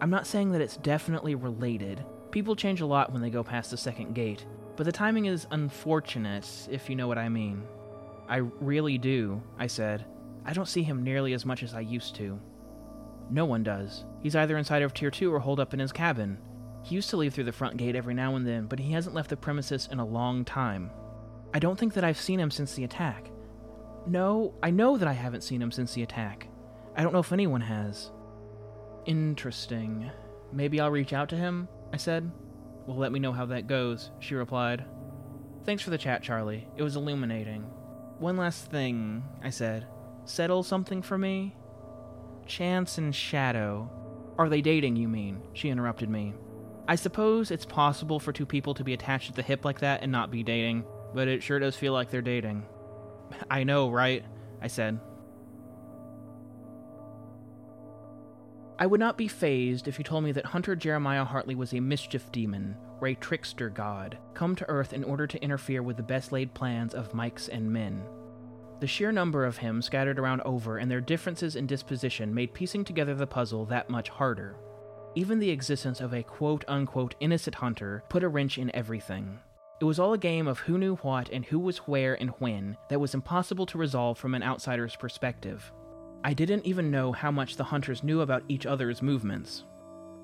I'm 0.00 0.10
not 0.10 0.26
saying 0.26 0.50
that 0.52 0.60
it's 0.60 0.78
definitely 0.78 1.36
related. 1.36 2.04
People 2.32 2.56
change 2.56 2.80
a 2.80 2.86
lot 2.86 3.12
when 3.12 3.22
they 3.22 3.30
go 3.30 3.44
past 3.44 3.70
the 3.70 3.76
second 3.76 4.14
gate, 4.14 4.44
but 4.74 4.84
the 4.84 4.90
timing 4.90 5.26
is 5.26 5.46
unfortunate, 5.52 6.48
if 6.68 6.90
you 6.90 6.96
know 6.96 7.06
what 7.06 7.18
I 7.18 7.28
mean. 7.28 7.62
I 8.28 8.38
really 8.38 8.98
do, 8.98 9.40
I 9.56 9.68
said. 9.68 10.04
I 10.44 10.52
don't 10.52 10.66
see 10.66 10.82
him 10.82 11.04
nearly 11.04 11.32
as 11.32 11.46
much 11.46 11.62
as 11.62 11.74
I 11.74 11.80
used 11.80 12.16
to. 12.16 12.40
No 13.32 13.46
one 13.46 13.62
does. 13.62 14.04
He's 14.20 14.36
either 14.36 14.58
inside 14.58 14.82
of 14.82 14.92
Tier 14.92 15.10
2 15.10 15.32
or 15.32 15.40
holed 15.40 15.58
up 15.58 15.72
in 15.72 15.80
his 15.80 15.90
cabin. 15.90 16.36
He 16.82 16.94
used 16.94 17.08
to 17.10 17.16
leave 17.16 17.32
through 17.32 17.44
the 17.44 17.52
front 17.52 17.78
gate 17.78 17.96
every 17.96 18.12
now 18.12 18.36
and 18.36 18.46
then, 18.46 18.66
but 18.66 18.78
he 18.78 18.92
hasn't 18.92 19.14
left 19.14 19.30
the 19.30 19.38
premises 19.38 19.88
in 19.90 20.00
a 20.00 20.04
long 20.04 20.44
time. 20.44 20.90
I 21.54 21.58
don't 21.58 21.78
think 21.78 21.94
that 21.94 22.04
I've 22.04 22.20
seen 22.20 22.38
him 22.38 22.50
since 22.50 22.74
the 22.74 22.84
attack. 22.84 23.30
No, 24.06 24.52
I 24.62 24.70
know 24.70 24.98
that 24.98 25.08
I 25.08 25.14
haven't 25.14 25.44
seen 25.44 25.62
him 25.62 25.70
since 25.70 25.94
the 25.94 26.02
attack. 26.02 26.48
I 26.94 27.02
don't 27.02 27.14
know 27.14 27.20
if 27.20 27.32
anyone 27.32 27.62
has. 27.62 28.10
Interesting. 29.06 30.10
Maybe 30.52 30.78
I'll 30.78 30.90
reach 30.90 31.14
out 31.14 31.30
to 31.30 31.36
him, 31.36 31.68
I 31.90 31.96
said. 31.96 32.30
Well, 32.86 32.98
let 32.98 33.12
me 33.12 33.18
know 33.18 33.32
how 33.32 33.46
that 33.46 33.66
goes, 33.66 34.10
she 34.20 34.34
replied. 34.34 34.84
Thanks 35.64 35.82
for 35.82 35.88
the 35.88 35.96
chat, 35.96 36.22
Charlie. 36.22 36.68
It 36.76 36.82
was 36.82 36.96
illuminating. 36.96 37.62
One 38.18 38.36
last 38.36 38.70
thing, 38.70 39.24
I 39.42 39.48
said. 39.48 39.86
Settle 40.26 40.62
something 40.62 41.00
for 41.00 41.16
me? 41.16 41.56
Chance 42.46 42.98
and 42.98 43.14
Shadow. 43.14 43.90
Are 44.38 44.48
they 44.48 44.60
dating, 44.60 44.96
you 44.96 45.08
mean? 45.08 45.42
She 45.52 45.68
interrupted 45.68 46.08
me. 46.08 46.34
I 46.88 46.96
suppose 46.96 47.50
it's 47.50 47.64
possible 47.64 48.18
for 48.18 48.32
two 48.32 48.46
people 48.46 48.74
to 48.74 48.84
be 48.84 48.92
attached 48.92 49.30
at 49.30 49.36
the 49.36 49.42
hip 49.42 49.64
like 49.64 49.80
that 49.80 50.02
and 50.02 50.10
not 50.10 50.30
be 50.30 50.42
dating, 50.42 50.84
but 51.14 51.28
it 51.28 51.42
sure 51.42 51.58
does 51.58 51.76
feel 51.76 51.92
like 51.92 52.10
they're 52.10 52.22
dating. 52.22 52.66
I 53.50 53.64
know, 53.64 53.90
right? 53.90 54.24
I 54.60 54.66
said. 54.66 54.98
I 58.78 58.86
would 58.86 59.00
not 59.00 59.16
be 59.16 59.28
fazed 59.28 59.86
if 59.86 59.98
you 59.98 60.04
told 60.04 60.24
me 60.24 60.32
that 60.32 60.46
Hunter 60.46 60.74
Jeremiah 60.74 61.24
Hartley 61.24 61.54
was 61.54 61.72
a 61.72 61.78
mischief 61.80 62.32
demon, 62.32 62.76
or 63.00 63.08
a 63.08 63.14
trickster 63.14 63.68
god, 63.68 64.18
come 64.34 64.56
to 64.56 64.68
Earth 64.68 64.92
in 64.92 65.04
order 65.04 65.26
to 65.26 65.42
interfere 65.42 65.82
with 65.82 65.96
the 65.96 66.02
best 66.02 66.32
laid 66.32 66.52
plans 66.52 66.94
of 66.94 67.14
Mikes 67.14 67.48
and 67.48 67.72
men. 67.72 68.02
The 68.82 68.88
sheer 68.88 69.12
number 69.12 69.44
of 69.44 69.58
him 69.58 69.80
scattered 69.80 70.18
around 70.18 70.40
over 70.40 70.78
and 70.78 70.90
their 70.90 71.00
differences 71.00 71.54
in 71.54 71.68
disposition 71.68 72.34
made 72.34 72.52
piecing 72.52 72.82
together 72.82 73.14
the 73.14 73.28
puzzle 73.28 73.64
that 73.66 73.88
much 73.88 74.08
harder. 74.08 74.56
Even 75.14 75.38
the 75.38 75.50
existence 75.50 76.00
of 76.00 76.12
a 76.12 76.24
quote 76.24 76.64
unquote 76.66 77.14
innocent 77.20 77.54
hunter 77.54 78.02
put 78.08 78.24
a 78.24 78.28
wrench 78.28 78.58
in 78.58 78.74
everything. 78.74 79.38
It 79.80 79.84
was 79.84 80.00
all 80.00 80.14
a 80.14 80.18
game 80.18 80.48
of 80.48 80.58
who 80.58 80.78
knew 80.78 80.96
what 80.96 81.28
and 81.28 81.44
who 81.44 81.60
was 81.60 81.86
where 81.86 82.20
and 82.20 82.30
when 82.40 82.76
that 82.88 82.98
was 82.98 83.14
impossible 83.14 83.66
to 83.66 83.78
resolve 83.78 84.18
from 84.18 84.34
an 84.34 84.42
outsider's 84.42 84.96
perspective. 84.96 85.70
I 86.24 86.34
didn't 86.34 86.66
even 86.66 86.90
know 86.90 87.12
how 87.12 87.30
much 87.30 87.54
the 87.54 87.62
hunters 87.62 88.02
knew 88.02 88.20
about 88.22 88.42
each 88.48 88.66
other's 88.66 89.00
movements. 89.00 89.62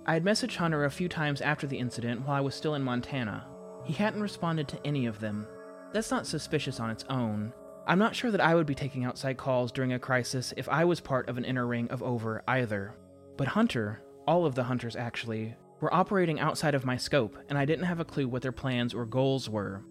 I 0.05 0.15
had 0.15 0.25
messaged 0.25 0.57
Hunter 0.57 0.85
a 0.85 0.91
few 0.91 1.09
times 1.09 1.41
after 1.41 1.69
the 1.69 1.79
incident 1.79 2.27
while 2.27 2.37
I 2.37 2.41
was 2.41 2.57
still 2.57 2.75
in 2.75 2.83
Montana. 2.83 3.47
He 3.85 3.93
hadn't 3.93 4.21
responded 4.21 4.67
to 4.67 4.85
any 4.85 5.07
of 5.07 5.21
them. 5.21 5.47
That's 5.93 6.11
not 6.11 6.27
suspicious 6.27 6.81
on 6.81 6.91
its 6.91 7.05
own, 7.09 7.53
I'm 7.89 7.99
not 7.99 8.15
sure 8.15 8.31
that 8.31 8.43
I 8.43 8.55
would 8.55 8.67
be 8.67 8.75
taking 8.75 9.07
outside 9.07 9.39
calls 9.39 9.73
during 9.73 9.95
a 9.95 9.99
crisis 9.99 10.53
if 10.59 10.69
I 10.69 10.85
was 10.85 11.01
part 11.01 11.27
of 11.27 11.39
an 11.39 11.47
inner 11.47 11.67
ring 11.67 11.89
of 11.89 12.03
over 12.03 12.43
either. 12.47 12.95
But 13.39 13.49
Hunter, 13.49 14.03
all 14.27 14.45
of 14.45 14.55
the 14.55 14.65
hunters 14.65 14.95
actually, 14.95 15.55
were 15.81 15.95
operating 15.95 16.39
outside 16.39 16.75
of 16.75 16.85
my 16.85 16.99
scope, 16.99 17.39
and 17.49 17.57
I 17.57 17.65
didn't 17.65 17.87
have 17.87 17.99
a 17.99 18.05
clue 18.05 18.29
what 18.29 18.43
their 18.43 18.53
plans 18.53 18.93
or 18.93 19.07
goals 19.07 19.49
were. 19.49 19.83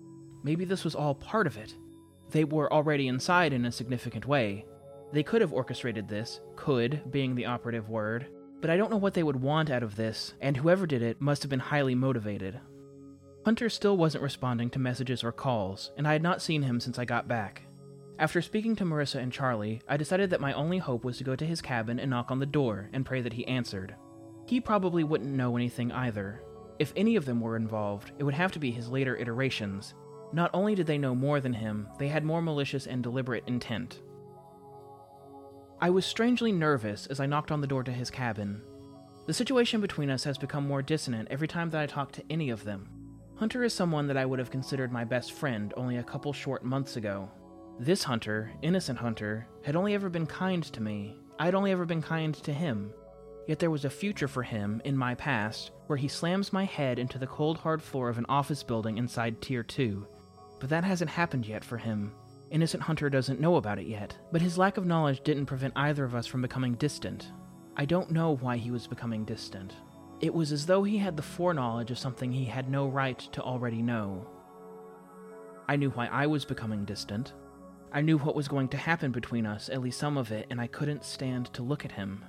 Maybe 0.43 0.63
this 0.63 0.83
was 0.83 0.93
all 0.93 1.15
part 1.15 1.47
of 1.47 1.57
it. 1.57 1.73
They 2.29 2.43
were 2.43 2.71
already 2.71 3.07
inside 3.07 3.51
in 3.51 3.65
a 3.65 3.71
significant 3.71 4.27
way. 4.27 4.65
They 5.11 5.23
could 5.23 5.41
have 5.41 5.53
orchestrated 5.53 6.07
this, 6.07 6.39
could 6.55 7.09
being 7.09 7.33
the 7.33 7.47
operative 7.47 7.89
word, 7.89 8.27
but 8.61 8.69
I 8.69 8.77
don't 8.77 8.91
know 8.91 8.97
what 8.97 9.15
they 9.15 9.23
would 9.23 9.41
want 9.41 9.71
out 9.71 9.81
of 9.81 9.95
this, 9.95 10.35
and 10.39 10.55
whoever 10.55 10.85
did 10.85 11.01
it 11.01 11.19
must 11.19 11.41
have 11.41 11.49
been 11.49 11.59
highly 11.59 11.95
motivated. 11.95 12.59
Hunter 13.43 13.69
still 13.69 13.97
wasn't 13.97 14.23
responding 14.23 14.69
to 14.71 14.79
messages 14.79 15.23
or 15.23 15.31
calls, 15.31 15.91
and 15.97 16.07
I 16.07 16.13
had 16.13 16.21
not 16.21 16.43
seen 16.43 16.61
him 16.61 16.79
since 16.79 16.99
I 16.99 17.05
got 17.05 17.27
back. 17.27 17.63
After 18.19 18.41
speaking 18.41 18.75
to 18.77 18.83
Marissa 18.83 19.21
and 19.21 19.31
Charlie, 19.31 19.81
I 19.87 19.95
decided 19.95 20.31
that 20.31 20.41
my 20.41 20.51
only 20.53 20.79
hope 20.79 21.03
was 21.03 21.19
to 21.19 21.23
go 21.23 21.35
to 21.35 21.45
his 21.45 21.61
cabin 21.61 21.99
and 21.99 22.09
knock 22.09 22.31
on 22.31 22.39
the 22.39 22.47
door 22.47 22.89
and 22.91 23.05
pray 23.05 23.21
that 23.21 23.33
he 23.33 23.45
answered. 23.45 23.95
He 24.47 24.59
probably 24.59 25.03
wouldn't 25.03 25.29
know 25.29 25.55
anything 25.55 25.91
either. 25.91 26.41
If 26.79 26.93
any 26.95 27.15
of 27.15 27.25
them 27.25 27.41
were 27.41 27.55
involved, 27.55 28.13
it 28.17 28.23
would 28.23 28.33
have 28.33 28.51
to 28.53 28.59
be 28.59 28.71
his 28.71 28.89
later 28.89 29.15
iterations. 29.15 29.93
Not 30.33 30.49
only 30.51 30.73
did 30.73 30.87
they 30.87 30.97
know 30.97 31.13
more 31.13 31.39
than 31.39 31.53
him, 31.53 31.87
they 31.99 32.07
had 32.07 32.23
more 32.23 32.41
malicious 32.41 32.87
and 32.87 33.03
deliberate 33.03 33.43
intent. 33.45 34.01
I 35.79 35.91
was 35.91 36.05
strangely 36.05 36.51
nervous 36.51 37.05
as 37.05 37.19
I 37.19 37.27
knocked 37.27 37.51
on 37.51 37.61
the 37.61 37.67
door 37.67 37.83
to 37.83 37.91
his 37.91 38.09
cabin. 38.09 38.63
The 39.27 39.33
situation 39.33 39.79
between 39.79 40.09
us 40.09 40.23
has 40.23 40.39
become 40.39 40.67
more 40.67 40.81
dissonant 40.81 41.27
every 41.29 41.47
time 41.47 41.69
that 41.69 41.81
I 41.81 41.85
talk 41.85 42.13
to 42.13 42.23
any 42.31 42.49
of 42.49 42.63
them. 42.63 42.89
Hunter 43.35 43.63
is 43.63 43.73
someone 43.73 44.07
that 44.07 44.17
I 44.17 44.25
would 44.25 44.39
have 44.39 44.49
considered 44.49 44.91
my 44.91 45.03
best 45.03 45.33
friend 45.33 45.71
only 45.77 45.97
a 45.97 46.03
couple 46.03 46.33
short 46.33 46.63
months 46.63 46.95
ago, 46.95 47.29
this 47.79 48.03
hunter, 48.03 48.51
innocent 48.61 48.97
hunter, 48.97 49.47
had 49.63 49.75
only 49.75 49.93
ever 49.93 50.09
been 50.09 50.25
kind 50.25 50.63
to 50.63 50.81
me. 50.81 51.15
I 51.37 51.45
had 51.45 51.53
only 51.53 51.71
ever 51.71 51.85
been 51.85 52.01
kind 52.01 52.33
to 52.35 52.51
him. 52.51 52.91
Yet 53.47 53.59
there 53.59 53.71
was 53.71 53.85
a 53.85 53.89
future 53.89 54.27
for 54.27 54.41
him 54.41 54.81
in 54.83 54.97
my 54.97 55.13
past 55.13 55.71
where 55.85 55.97
he 55.97 56.07
slams 56.07 56.51
my 56.51 56.65
head 56.65 56.97
into 56.97 57.19
the 57.19 57.27
cold 57.27 57.57
hard 57.59 57.81
floor 57.81 58.09
of 58.09 58.17
an 58.17 58.25
office 58.27 58.63
building 58.63 58.97
inside 58.97 59.41
Tier 59.41 59.63
2. 59.63 60.07
But 60.59 60.69
that 60.69 60.83
hasn't 60.83 61.11
happened 61.11 61.45
yet 61.45 61.63
for 61.63 61.77
him. 61.77 62.13
Innocent 62.49 62.81
Hunter 62.81 63.09
doesn't 63.09 63.39
know 63.39 63.57
about 63.57 63.77
it 63.77 63.87
yet, 63.87 64.17
but 64.31 64.41
his 64.41 64.57
lack 64.57 64.77
of 64.77 64.85
knowledge 64.85 65.23
didn't 65.23 65.45
prevent 65.45 65.73
either 65.75 66.03
of 66.03 66.15
us 66.15 66.25
from 66.25 66.41
becoming 66.41 66.73
distant. 66.75 67.31
I 67.75 67.85
don't 67.85 68.11
know 68.11 68.37
why 68.37 68.57
he 68.57 68.71
was 68.71 68.87
becoming 68.87 69.23
distant. 69.23 69.75
It 70.19 70.33
was 70.33 70.51
as 70.51 70.65
though 70.65 70.83
he 70.83 70.97
had 70.97 71.15
the 71.15 71.21
foreknowledge 71.21 71.91
of 71.91 71.99
something 71.99 72.31
he 72.31 72.45
had 72.45 72.71
no 72.71 72.87
right 72.87 73.19
to 73.19 73.41
already 73.41 73.83
know. 73.83 74.27
I 75.69 75.75
knew 75.75 75.91
why 75.91 76.07
I 76.07 76.25
was 76.25 76.43
becoming 76.43 76.85
distant. 76.85 77.33
I 77.91 78.01
knew 78.01 78.17
what 78.17 78.35
was 78.35 78.47
going 78.47 78.67
to 78.69 78.77
happen 78.77 79.11
between 79.11 79.45
us, 79.45 79.69
at 79.69 79.81
least 79.81 79.99
some 79.99 80.17
of 80.17 80.31
it, 80.31 80.47
and 80.49 80.59
I 80.59 80.67
couldn't 80.67 81.05
stand 81.05 81.53
to 81.53 81.63
look 81.63 81.85
at 81.85 81.91
him. 81.93 82.23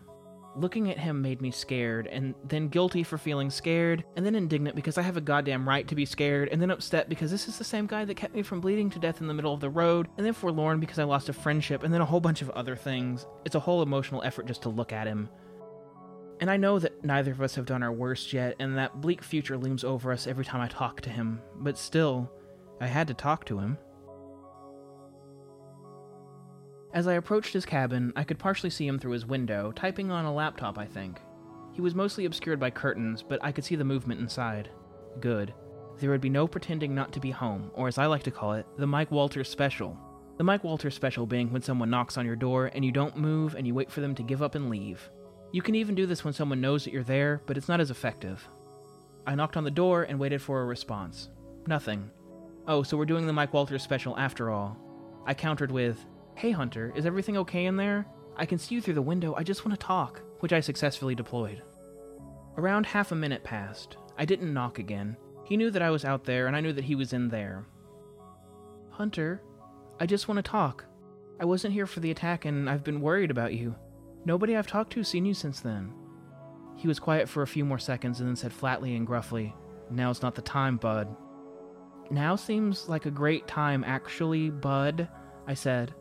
Looking 0.57 0.91
at 0.91 0.99
him 0.99 1.21
made 1.23 1.41
me 1.41 1.51
scared, 1.51 2.07
and 2.07 2.35
then 2.45 2.69
guilty 2.69 3.03
for 3.03 3.19
feeling 3.19 3.51
scared, 3.51 4.05
and 4.17 4.25
then 4.25 4.35
indignant 4.35 4.77
because 4.77 4.99
I 4.99 5.03
have 5.03 5.17
a 5.17 5.21
goddamn 5.21 5.69
right 5.69 5.87
to 5.87 5.95
be 5.95 6.05
scared, 6.05 6.49
and 6.49 6.61
then 6.61 6.71
upset 6.71 7.09
because 7.09 7.31
this 7.31 7.49
is 7.49 7.59
the 7.59 7.65
same 7.65 7.87
guy 7.87 8.05
that 8.05 8.17
kept 8.17 8.35
me 8.35 8.43
from 8.43 8.61
bleeding 8.61 8.91
to 8.91 8.99
death 8.99 9.21
in 9.21 9.27
the 9.27 9.35
middle 9.35 9.55
of 9.55 9.61
the 9.61 9.71
road, 9.71 10.09
and 10.17 10.27
then 10.27 10.33
forlorn 10.33 10.81
because 10.81 10.99
I 10.99 11.05
lost 11.05 11.29
a 11.29 11.33
friendship, 11.33 11.83
and 11.83 11.93
then 11.93 12.01
a 12.01 12.07
whole 12.07 12.21
bunch 12.21 12.43
of 12.43 12.51
other 12.51 12.75
things. 12.75 13.27
It's 13.45 13.55
a 13.55 13.61
whole 13.61 13.83
emotional 13.83 14.23
effort 14.23 14.47
just 14.47 14.63
to 14.63 14.69
look 14.69 14.93
at 14.93 15.07
him. 15.07 15.29
And 16.41 16.51
I 16.51 16.57
know 16.57 16.79
that 16.79 17.05
neither 17.05 17.33
of 17.33 17.43
us 17.43 17.57
have 17.57 17.67
done 17.67 17.83
our 17.83 17.93
worst 17.93 18.33
yet, 18.33 18.55
and 18.59 18.77
that 18.79 19.01
bleak 19.01 19.23
future 19.23 19.59
looms 19.59 19.85
over 19.85 20.13
us 20.13 20.27
every 20.27 20.45
time 20.45 20.61
I 20.61 20.69
talk 20.69 21.01
to 21.03 21.11
him, 21.11 21.41
but 21.57 21.77
still, 21.77 22.31
I 22.81 22.87
had 22.87 23.09
to 23.09 23.15
talk 23.15 23.45
to 23.47 23.59
him. 23.59 23.77
As 26.93 27.07
I 27.07 27.15
approached 27.15 27.53
his 27.53 27.67
cabin, 27.67 28.13
I 28.17 28.25
could 28.25 28.39
partially 28.39 28.71
see 28.71 28.87
him 28.87 28.99
through 28.99 29.13
his 29.13 29.27
window, 29.27 29.73
typing 29.73 30.11
on 30.11 30.25
a 30.25 30.33
laptop, 30.33 30.79
I 30.79 30.87
think. 30.87 31.21
He 31.73 31.83
was 31.83 31.95
mostly 31.95 32.25
obscured 32.25 32.59
by 32.59 32.71
curtains, 32.71 33.23
but 33.23 33.39
I 33.43 33.53
could 33.53 33.65
see 33.65 33.77
the 33.77 33.85
movement 33.85 34.21
inside. 34.21 34.71
Good. 35.21 35.53
There 35.99 36.11
would 36.11 36.21
be 36.21 36.31
no 36.31 36.47
pretending 36.47 36.95
not 36.95 37.13
to 37.13 37.21
be 37.21 37.31
home, 37.31 37.71
or 37.75 37.89
as 37.89 37.99
I 37.99 38.07
like 38.07 38.23
to 38.23 38.31
call 38.31 38.55
it, 38.55 38.67
the 38.79 38.87
Mike 38.87 39.11
Walters 39.11 39.49
special. 39.49 39.99
The 40.39 40.45
Mike 40.45 40.65
Walters 40.65 40.95
special 40.95 41.27
being 41.27 41.53
when 41.53 41.63
someone 41.63 41.91
knocks 41.91 42.17
on 42.17 42.25
your 42.25 42.37
door 42.37 42.71
and 42.73 42.85
you 42.85 42.93
don't 42.93 43.17
move 43.17 43.55
and 43.55 43.67
you 43.67 43.75
wait 43.75 43.91
for 43.91 44.01
them 44.01 44.15
to 44.15 44.23
give 44.23 44.43
up 44.43 44.55
and 44.55 44.71
leave. 44.71 45.11
You 45.53 45.63
can 45.63 45.75
even 45.75 45.95
do 45.95 46.07
this 46.07 46.25
when 46.25 46.35
someone 46.35 46.61
knows 46.61 46.85
that 46.85 46.93
you're 46.93 47.03
there, 47.03 47.43
but 47.47 47.57
it's 47.57 47.69
not 47.69 47.81
as 47.81 47.91
effective. 47.91 48.49
I 49.27 49.35
knocked 49.35 49.57
on 49.57 49.65
the 49.65 49.71
door 49.71 50.05
and 50.05 50.19
waited 50.19 50.41
for 50.41 50.63
a 50.63 50.67
response. 50.67 51.29
Nothing. 51.67 52.11
Oh, 52.67 52.83
so 52.83 52.97
we're 52.97 53.05
doing 53.05 53.27
the 53.27 53.33
Mike 53.33 53.53
Walters 53.53 53.83
special 53.83 54.17
after 54.17 54.51
all. 54.51 54.79
I 55.27 55.35
countered 55.35 55.73
with, 55.73 56.05
Hey 56.39 56.53
Hunter, 56.53 56.93
is 56.95 57.05
everything 57.05 57.37
okay 57.39 57.65
in 57.65 57.75
there? 57.75 58.07
I 58.37 58.47
can 58.47 58.59
see 58.59 58.77
you 58.77 58.81
through 58.81 58.95
the 58.95 59.03
window, 59.03 59.35
I 59.35 59.43
just 59.43 59.65
want 59.65 59.73
to 59.77 59.85
talk, 59.85 60.23
which 60.39 60.53
I 60.53 60.61
successfully 60.61 61.17
deployed. 61.17 61.65
Around 62.57 62.87
half 62.87 63.11
a 63.11 63.17
minute 63.17 63.43
passed. 63.43 63.97
I 64.17 64.25
didn't 64.25 64.55
knock 64.55 64.79
again. 64.79 65.17
He 65.43 65.57
knew 65.57 65.69
that 65.73 65.83
I 65.83 65.91
was 65.91 66.05
out 66.05 66.23
there, 66.23 66.47
and 66.47 66.55
I 66.55 66.61
knew 66.61 66.73
that 66.75 66.85
he 66.85 66.95
was 66.95 67.13
in 67.13 67.27
there. 67.27 67.67
Hunter, 68.91 69.43
I 69.99 70.07
just 70.07 70.29
want 70.29 70.37
to 70.39 70.49
talk. 70.49 70.85
I 71.41 71.45
wasn't 71.45 71.75
here 71.75 71.89
for 71.89 71.99
the 71.99 72.13
attack, 72.13 72.45
and 72.45 72.71
I've 72.71 72.85
been 72.85 73.01
worried 73.01 73.33
about 73.33 73.55
you. 73.55 73.75
Nobody 74.25 74.57
I've 74.57 74.69
talked 74.69 74.93
to 74.93 75.03
seen 75.03 75.27
you 75.27 75.35
since 75.35 75.59
then. 75.59 75.93
He 76.77 76.87
was 76.87 77.01
quiet 77.01 77.29
for 77.29 77.43
a 77.43 77.49
few 77.49 77.65
more 77.65 77.81
seconds 77.81 78.21
and 78.21 78.29
then 78.29 78.37
said 78.37 78.53
flatly 78.53 78.95
and 78.95 79.05
gruffly, 79.05 79.57
Now's 79.91 80.23
not 80.23 80.37
the 80.37 80.43
time, 80.43 80.77
bud. 80.77 81.17
Now 82.13 82.37
seems 82.37 82.89
like 82.89 83.07
a 83.07 83.11
great 83.11 83.49
time, 83.49 83.83
actually, 83.83 84.51
bud, 84.51 85.09
I 85.45 85.55
said. 85.55 85.97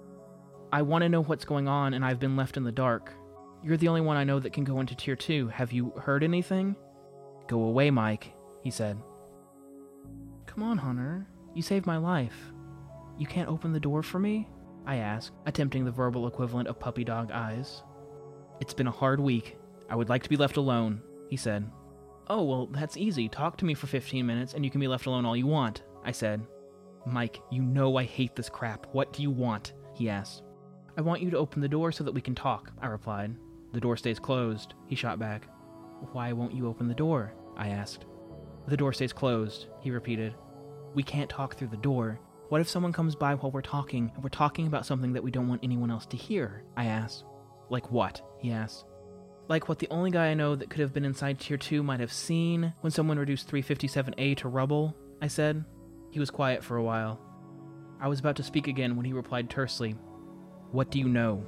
I 0.71 0.81
want 0.81 1.03
to 1.03 1.09
know 1.09 1.21
what's 1.21 1.45
going 1.45 1.67
on, 1.67 1.93
and 1.93 2.03
I've 2.03 2.19
been 2.19 2.35
left 2.35 2.57
in 2.57 2.63
the 2.63 2.71
dark. 2.71 3.13
You're 3.63 3.77
the 3.77 3.87
only 3.87 4.01
one 4.01 4.17
I 4.17 4.23
know 4.23 4.39
that 4.39 4.53
can 4.53 4.63
go 4.63 4.79
into 4.79 4.95
Tier 4.95 5.15
2. 5.15 5.47
Have 5.47 5.71
you 5.71 5.93
heard 6.01 6.23
anything? 6.23 6.75
Go 7.47 7.63
away, 7.63 7.89
Mike, 7.89 8.33
he 8.63 8.69
said. 8.69 8.97
Come 10.45 10.63
on, 10.63 10.77
Hunter. 10.77 11.27
You 11.53 11.61
saved 11.61 11.85
my 11.85 11.97
life. 11.97 12.35
You 13.17 13.25
can't 13.25 13.49
open 13.49 13.71
the 13.71 13.79
door 13.79 14.03
for 14.03 14.19
me? 14.19 14.47
I 14.85 14.97
asked, 14.97 15.31
attempting 15.45 15.85
the 15.85 15.91
verbal 15.91 16.27
equivalent 16.27 16.67
of 16.67 16.79
puppy 16.79 17.03
dog 17.03 17.31
eyes. 17.31 17.83
It's 18.59 18.73
been 18.73 18.87
a 18.87 18.91
hard 18.91 19.19
week. 19.19 19.57
I 19.89 19.95
would 19.95 20.09
like 20.09 20.23
to 20.23 20.29
be 20.29 20.37
left 20.37 20.57
alone, 20.57 21.01
he 21.29 21.37
said. 21.37 21.69
Oh, 22.29 22.43
well, 22.43 22.67
that's 22.67 22.97
easy. 22.97 23.29
Talk 23.29 23.57
to 23.57 23.65
me 23.65 23.73
for 23.73 23.87
15 23.87 24.25
minutes 24.25 24.53
and 24.53 24.63
you 24.65 24.71
can 24.71 24.81
be 24.81 24.87
left 24.87 25.05
alone 25.05 25.25
all 25.25 25.35
you 25.35 25.47
want, 25.47 25.83
I 26.03 26.11
said. 26.11 26.45
Mike, 27.05 27.41
you 27.51 27.61
know 27.61 27.95
I 27.97 28.03
hate 28.03 28.35
this 28.35 28.49
crap. 28.49 28.87
What 28.91 29.13
do 29.13 29.21
you 29.21 29.31
want? 29.31 29.73
he 29.93 30.09
asked. 30.09 30.43
I 30.97 31.01
want 31.01 31.21
you 31.21 31.29
to 31.29 31.37
open 31.37 31.61
the 31.61 31.67
door 31.67 31.91
so 31.91 32.03
that 32.03 32.13
we 32.13 32.21
can 32.21 32.33
talk, 32.33 32.71
I 32.81 32.87
replied. 32.87 33.35
The 33.71 33.79
door 33.79 33.97
stays 33.97 34.17
closed, 34.17 34.73
he 34.87 34.95
shot 34.95 35.19
back. 35.19 35.47
Why 36.11 36.33
won't 36.33 36.55
you 36.55 36.67
open 36.67 36.87
the 36.87 36.95
door? 36.95 37.33
I 37.55 37.69
asked. 37.69 38.05
The 38.67 38.77
door 38.77 38.93
stays 38.93 39.13
closed, 39.13 39.67
he 39.79 39.91
repeated. 39.91 40.33
We 40.95 41.03
can't 41.03 41.29
talk 41.29 41.55
through 41.55 41.67
the 41.67 41.77
door. 41.77 42.19
What 42.49 42.61
if 42.61 42.67
someone 42.67 42.93
comes 42.93 43.15
by 43.15 43.35
while 43.35 43.51
we're 43.51 43.61
talking 43.61 44.11
and 44.15 44.23
we're 44.23 44.29
talking 44.29 44.65
about 44.65 44.87
something 44.87 45.13
that 45.13 45.23
we 45.23 45.29
don't 45.29 45.47
want 45.47 45.63
anyone 45.63 45.91
else 45.91 46.07
to 46.07 46.17
hear? 46.17 46.63
I 46.75 46.85
asked. 46.85 47.25
Like 47.69 47.91
what? 47.91 48.19
he 48.39 48.51
asked. 48.51 48.85
Like 49.47 49.69
what 49.69 49.77
the 49.77 49.89
only 49.91 50.09
guy 50.09 50.27
I 50.27 50.33
know 50.33 50.55
that 50.55 50.71
could 50.71 50.79
have 50.79 50.93
been 50.93 51.05
inside 51.05 51.39
Tier 51.39 51.57
2 51.57 51.83
might 51.83 51.99
have 51.99 52.11
seen 52.11 52.73
when 52.81 52.91
someone 52.91 53.19
reduced 53.19 53.51
357A 53.51 54.35
to 54.37 54.49
rubble, 54.49 54.97
I 55.21 55.27
said. 55.27 55.63
He 56.09 56.19
was 56.19 56.31
quiet 56.31 56.63
for 56.63 56.77
a 56.77 56.83
while. 56.83 57.21
I 58.01 58.07
was 58.07 58.19
about 58.19 58.35
to 58.37 58.43
speak 58.43 58.67
again 58.67 58.95
when 58.95 59.05
he 59.05 59.13
replied 59.13 59.49
tersely, 59.49 59.95
what 60.71 60.91
do 60.91 60.99
you 60.99 61.07
know? 61.07 61.45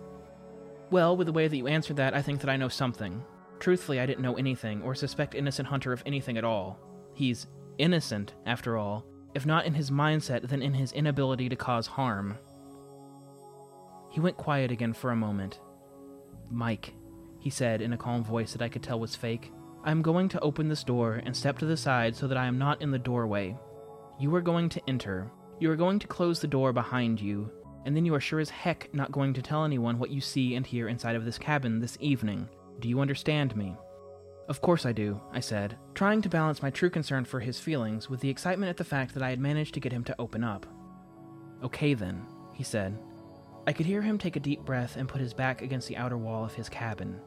Well, 0.91 1.15
with 1.15 1.27
the 1.27 1.33
way 1.33 1.47
that 1.47 1.57
you 1.57 1.67
answered 1.67 1.97
that, 1.97 2.13
I 2.13 2.21
think 2.21 2.41
that 2.41 2.49
I 2.49 2.57
know 2.57 2.69
something. 2.69 3.23
Truthfully, 3.59 3.99
I 3.99 4.05
didn't 4.05 4.23
know 4.23 4.37
anything, 4.37 4.81
or 4.81 4.95
suspect 4.95 5.35
Innocent 5.35 5.67
Hunter 5.67 5.91
of 5.93 6.01
anything 6.05 6.37
at 6.37 6.43
all. 6.43 6.79
He's 7.13 7.47
innocent, 7.77 8.33
after 8.45 8.77
all, 8.77 9.05
if 9.35 9.45
not 9.45 9.65
in 9.65 9.73
his 9.73 9.91
mindset, 9.91 10.47
then 10.47 10.61
in 10.61 10.73
his 10.73 10.91
inability 10.93 11.49
to 11.49 11.55
cause 11.55 11.87
harm. 11.87 12.37
He 14.09 14.19
went 14.19 14.37
quiet 14.37 14.71
again 14.71 14.93
for 14.93 15.11
a 15.11 15.15
moment. 15.15 15.59
Mike, 16.49 16.93
he 17.39 17.49
said 17.49 17.81
in 17.81 17.93
a 17.93 17.97
calm 17.97 18.23
voice 18.23 18.53
that 18.53 18.61
I 18.61 18.69
could 18.69 18.81
tell 18.81 18.99
was 18.99 19.15
fake, 19.15 19.51
I 19.83 19.91
am 19.91 20.01
going 20.01 20.27
to 20.29 20.39
open 20.41 20.67
this 20.67 20.83
door 20.83 21.21
and 21.25 21.35
step 21.35 21.59
to 21.59 21.65
the 21.65 21.77
side 21.77 22.15
so 22.15 22.27
that 22.27 22.37
I 22.37 22.47
am 22.47 22.57
not 22.57 22.81
in 22.81 22.91
the 22.91 22.99
doorway. 22.99 23.55
You 24.19 24.33
are 24.35 24.41
going 24.41 24.67
to 24.69 24.81
enter. 24.87 25.31
You 25.59 25.71
are 25.71 25.75
going 25.75 25.99
to 25.99 26.07
close 26.07 26.41
the 26.41 26.47
door 26.47 26.73
behind 26.73 27.21
you, 27.21 27.51
and 27.89 27.95
then 27.95 28.05
you 28.05 28.13
are 28.13 28.19
sure 28.19 28.39
as 28.39 28.51
heck 28.51 28.87
not 28.93 29.11
going 29.11 29.33
to 29.33 29.41
tell 29.41 29.65
anyone 29.65 29.97
what 29.97 30.11
you 30.11 30.21
see 30.21 30.53
and 30.53 30.63
hear 30.63 30.89
inside 30.89 31.15
of 31.15 31.25
this 31.25 31.39
cabin 31.39 31.79
this 31.79 31.97
evening. 31.99 32.47
Do 32.77 32.87
you 32.87 32.99
understand 32.99 33.55
me? 33.55 33.75
Of 34.47 34.61
course 34.61 34.85
I 34.85 34.91
do, 34.91 35.19
I 35.33 35.39
said, 35.39 35.75
trying 35.95 36.21
to 36.21 36.29
balance 36.29 36.61
my 36.61 36.69
true 36.69 36.91
concern 36.91 37.25
for 37.25 37.39
his 37.39 37.59
feelings 37.59 38.07
with 38.07 38.19
the 38.19 38.29
excitement 38.29 38.69
at 38.69 38.77
the 38.77 38.83
fact 38.83 39.15
that 39.15 39.23
I 39.23 39.31
had 39.31 39.39
managed 39.39 39.73
to 39.73 39.79
get 39.79 39.91
him 39.91 40.03
to 40.03 40.15
open 40.19 40.43
up. 40.43 40.67
Okay 41.63 41.95
then, 41.95 42.27
he 42.53 42.63
said. 42.63 42.95
I 43.65 43.73
could 43.73 43.87
hear 43.87 44.03
him 44.03 44.19
take 44.19 44.35
a 44.35 44.39
deep 44.39 44.63
breath 44.63 44.95
and 44.95 45.09
put 45.09 45.19
his 45.19 45.33
back 45.33 45.63
against 45.63 45.87
the 45.87 45.97
outer 45.97 46.19
wall 46.19 46.45
of 46.45 46.53
his 46.53 46.69
cabin. 46.69 47.19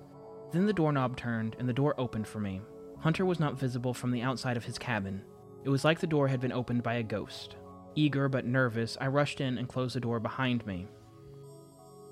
Then 0.52 0.66
the 0.66 0.72
doorknob 0.72 1.16
turned 1.16 1.56
and 1.58 1.68
the 1.68 1.72
door 1.72 1.96
opened 1.98 2.28
for 2.28 2.38
me. 2.38 2.60
Hunter 3.00 3.26
was 3.26 3.40
not 3.40 3.58
visible 3.58 3.94
from 3.94 4.12
the 4.12 4.22
outside 4.22 4.56
of 4.56 4.64
his 4.64 4.78
cabin. 4.78 5.24
It 5.64 5.70
was 5.70 5.84
like 5.84 5.98
the 5.98 6.06
door 6.06 6.28
had 6.28 6.38
been 6.38 6.52
opened 6.52 6.84
by 6.84 6.94
a 6.94 7.02
ghost. 7.02 7.56
Eager 7.94 8.28
but 8.28 8.46
nervous, 8.46 8.96
I 9.00 9.06
rushed 9.06 9.40
in 9.40 9.58
and 9.58 9.68
closed 9.68 9.94
the 9.94 10.00
door 10.00 10.20
behind 10.20 10.66
me. 10.66 10.88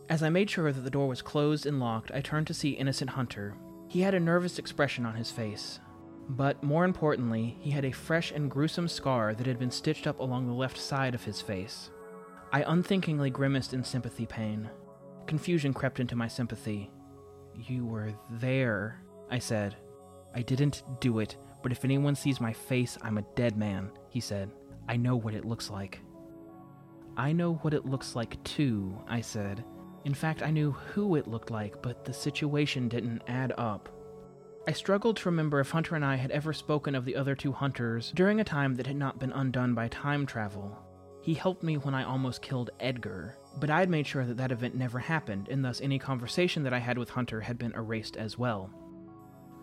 As 0.08 0.22
I 0.22 0.28
made 0.28 0.50
sure 0.50 0.72
that 0.72 0.80
the 0.80 0.90
door 0.90 1.08
was 1.08 1.22
closed 1.22 1.66
and 1.66 1.80
locked, 1.80 2.10
I 2.12 2.20
turned 2.20 2.46
to 2.48 2.54
see 2.54 2.70
Innocent 2.70 3.10
Hunter, 3.10 3.54
he 3.90 4.02
had 4.02 4.14
a 4.14 4.20
nervous 4.20 4.60
expression 4.60 5.04
on 5.04 5.16
his 5.16 5.32
face. 5.32 5.80
But 6.28 6.62
more 6.62 6.84
importantly, 6.84 7.56
he 7.60 7.72
had 7.72 7.84
a 7.84 7.90
fresh 7.90 8.30
and 8.30 8.48
gruesome 8.48 8.86
scar 8.86 9.34
that 9.34 9.48
had 9.48 9.58
been 9.58 9.72
stitched 9.72 10.06
up 10.06 10.20
along 10.20 10.46
the 10.46 10.52
left 10.52 10.78
side 10.78 11.12
of 11.12 11.24
his 11.24 11.40
face. 11.40 11.90
I 12.52 12.62
unthinkingly 12.62 13.30
grimaced 13.30 13.74
in 13.74 13.82
sympathy 13.82 14.26
pain. 14.26 14.70
Confusion 15.26 15.74
crept 15.74 15.98
into 15.98 16.14
my 16.14 16.28
sympathy. 16.28 16.88
You 17.56 17.84
were 17.84 18.14
there, 18.30 19.02
I 19.28 19.40
said. 19.40 19.74
I 20.36 20.42
didn't 20.42 20.84
do 21.00 21.18
it, 21.18 21.36
but 21.60 21.72
if 21.72 21.84
anyone 21.84 22.14
sees 22.14 22.40
my 22.40 22.52
face, 22.52 22.96
I'm 23.02 23.18
a 23.18 23.26
dead 23.34 23.56
man, 23.56 23.90
he 24.08 24.20
said. 24.20 24.52
I 24.90 24.96
know 24.96 25.14
what 25.14 25.34
it 25.34 25.44
looks 25.44 25.70
like. 25.70 26.00
I 27.16 27.32
know 27.32 27.54
what 27.62 27.74
it 27.74 27.86
looks 27.86 28.16
like 28.16 28.42
too, 28.42 28.98
I 29.06 29.20
said, 29.20 29.64
in 30.04 30.14
fact, 30.14 30.42
I 30.42 30.50
knew 30.50 30.72
who 30.72 31.14
it 31.14 31.28
looked 31.28 31.52
like, 31.52 31.80
but 31.80 32.04
the 32.04 32.12
situation 32.12 32.88
didn't 32.88 33.22
add 33.28 33.52
up. 33.56 33.88
I 34.66 34.72
struggled 34.72 35.16
to 35.18 35.28
remember 35.28 35.60
if 35.60 35.70
Hunter 35.70 35.94
and 35.94 36.04
I 36.04 36.16
had 36.16 36.32
ever 36.32 36.52
spoken 36.52 36.96
of 36.96 37.04
the 37.04 37.14
other 37.14 37.36
two 37.36 37.52
hunters 37.52 38.10
during 38.16 38.40
a 38.40 38.44
time 38.44 38.74
that 38.74 38.86
had 38.88 38.96
not 38.96 39.20
been 39.20 39.30
undone 39.30 39.74
by 39.74 39.86
time 39.86 40.26
travel. 40.26 40.76
He 41.22 41.34
helped 41.34 41.62
me 41.62 41.76
when 41.76 41.94
I 41.94 42.02
almost 42.02 42.42
killed 42.42 42.70
Edgar, 42.80 43.36
but 43.60 43.70
I 43.70 43.78
had 43.78 43.90
made 43.90 44.08
sure 44.08 44.24
that 44.24 44.38
that 44.38 44.50
event 44.50 44.74
never 44.74 44.98
happened, 44.98 45.48
and 45.50 45.64
thus 45.64 45.80
any 45.80 46.00
conversation 46.00 46.64
that 46.64 46.72
I 46.72 46.80
had 46.80 46.98
with 46.98 47.10
Hunter 47.10 47.42
had 47.42 47.58
been 47.58 47.74
erased 47.74 48.16
as 48.16 48.36
well. 48.36 48.70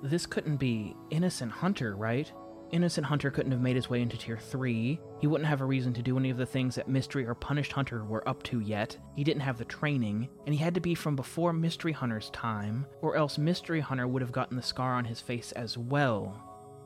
This 0.02 0.26
couldn't 0.26 0.58
be 0.58 0.96
innocent 1.10 1.52
Hunter, 1.52 1.98
right? 1.98 2.32
Innocent 2.72 3.08
Hunter 3.08 3.32
couldn't 3.32 3.52
have 3.52 3.62
made 3.62 3.76
his 3.76 3.90
way 3.90 4.02
into 4.02 4.18
Tier 4.18 4.38
3. 4.38 5.00
He 5.20 5.28
wouldn't 5.28 5.48
have 5.48 5.62
a 5.62 5.66
reason 5.66 5.94
to 5.94 6.02
do 6.02 6.18
any 6.18 6.30
of 6.30 6.38
the 6.38 6.46
things 6.46 6.76
that 6.76 6.90
Mystery 6.90 7.26
or 7.26 7.34
Punished 7.34 7.72
Hunter 7.72 8.04
were 8.04 8.28
up 8.28 8.44
to 8.44 8.60
yet. 8.60 8.98
He 9.16 9.24
didn't 9.24 9.42
have 9.42 9.58
the 9.58 9.66
training, 9.66 10.28
and 10.46 10.54
he 10.54 10.62
had 10.62 10.74
to 10.74 10.82
be 10.82 10.94
from 10.94 11.16
before 11.16 11.54
Mystery 11.54 11.94
Hunter's 11.94 12.30
time, 12.32 12.86
or 13.02 13.16
else 13.16 13.38
Mystery 13.38 13.80
Hunter 13.80 14.08
would 14.08 14.22
have 14.22 14.34
gotten 14.34 14.58
the 14.58 14.64
scar 14.64 14.94
on 14.94 15.06
his 15.06 15.22
face 15.22 15.54
as 15.54 15.78
well. 15.78 16.44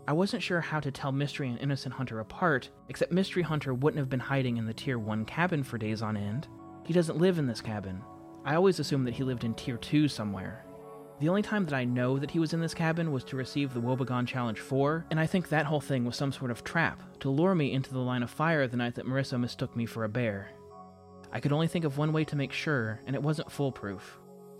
I 0.08 0.14
wasn't 0.14 0.44
sure 0.44 0.62
how 0.62 0.80
to 0.80 0.92
tell 0.92 1.12
Mystery 1.12 1.50
and 1.50 1.60
Innocent 1.60 1.96
Hunter 1.96 2.20
apart, 2.20 2.70
except 2.90 3.12
Mystery 3.12 3.44
Hunter 3.44 3.74
wouldn't 3.74 4.00
have 4.00 4.10
been 4.10 4.20
hiding 4.20 4.58
in 4.58 4.66
the 4.66 4.74
Tier 4.74 5.00
1 5.00 5.26
cabin 5.26 5.64
for 5.64 5.78
days 5.78 6.02
on 6.02 6.18
end. 6.18 6.48
He 6.86 6.94
doesn't 6.94 7.20
live 7.20 7.40
in 7.40 7.48
this 7.48 7.62
cabin. 7.62 8.02
I 8.46 8.56
always 8.56 8.80
assumed 8.80 9.08
that 9.08 9.14
he 9.14 9.24
lived 9.24 9.44
in 9.44 9.54
Tier 9.54 9.78
2 9.78 10.08
somewhere. 10.08 10.66
The 11.22 11.30
only 11.30 11.44
time 11.44 11.66
that 11.66 11.76
I 11.76 11.84
know 11.84 12.18
that 12.18 12.32
he 12.32 12.40
was 12.40 12.52
in 12.52 12.62
this 12.62 12.74
cabin 12.74 13.12
was 13.12 13.24
to 13.26 13.36
receive 13.36 13.76
the 13.76 13.80
Woebegone 13.80 14.26
Challenge 14.26 14.60
4, 14.60 15.06
and 15.12 15.20
I 15.20 15.28
think 15.28 15.50
that 15.50 15.68
whole 15.68 15.80
thing 15.80 16.04
was 16.04 16.16
some 16.16 16.32
sort 16.32 16.50
of 16.50 16.64
trap 16.64 17.00
to 17.20 17.30
lure 17.30 17.54
me 17.54 17.74
into 17.74 17.94
the 17.94 18.00
line 18.00 18.24
of 18.24 18.32
fire 18.32 18.68
the 18.68 18.76
night 18.76 18.96
that 18.96 19.06
Marissa 19.06 19.40
mistook 19.40 19.76
me 19.76 19.86
for 19.86 20.04
a 20.04 20.10
bear. 20.10 20.50
I 21.32 21.40
could 21.40 21.52
only 21.52 21.68
think 21.68 21.86
of 21.86 22.00
one 22.00 22.12
way 22.12 22.26
to 22.26 22.36
make 22.36 22.52
sure, 22.52 23.02
and 23.06 23.16
it 23.16 23.22
wasn't 23.22 23.52
foolproof. 23.52 24.18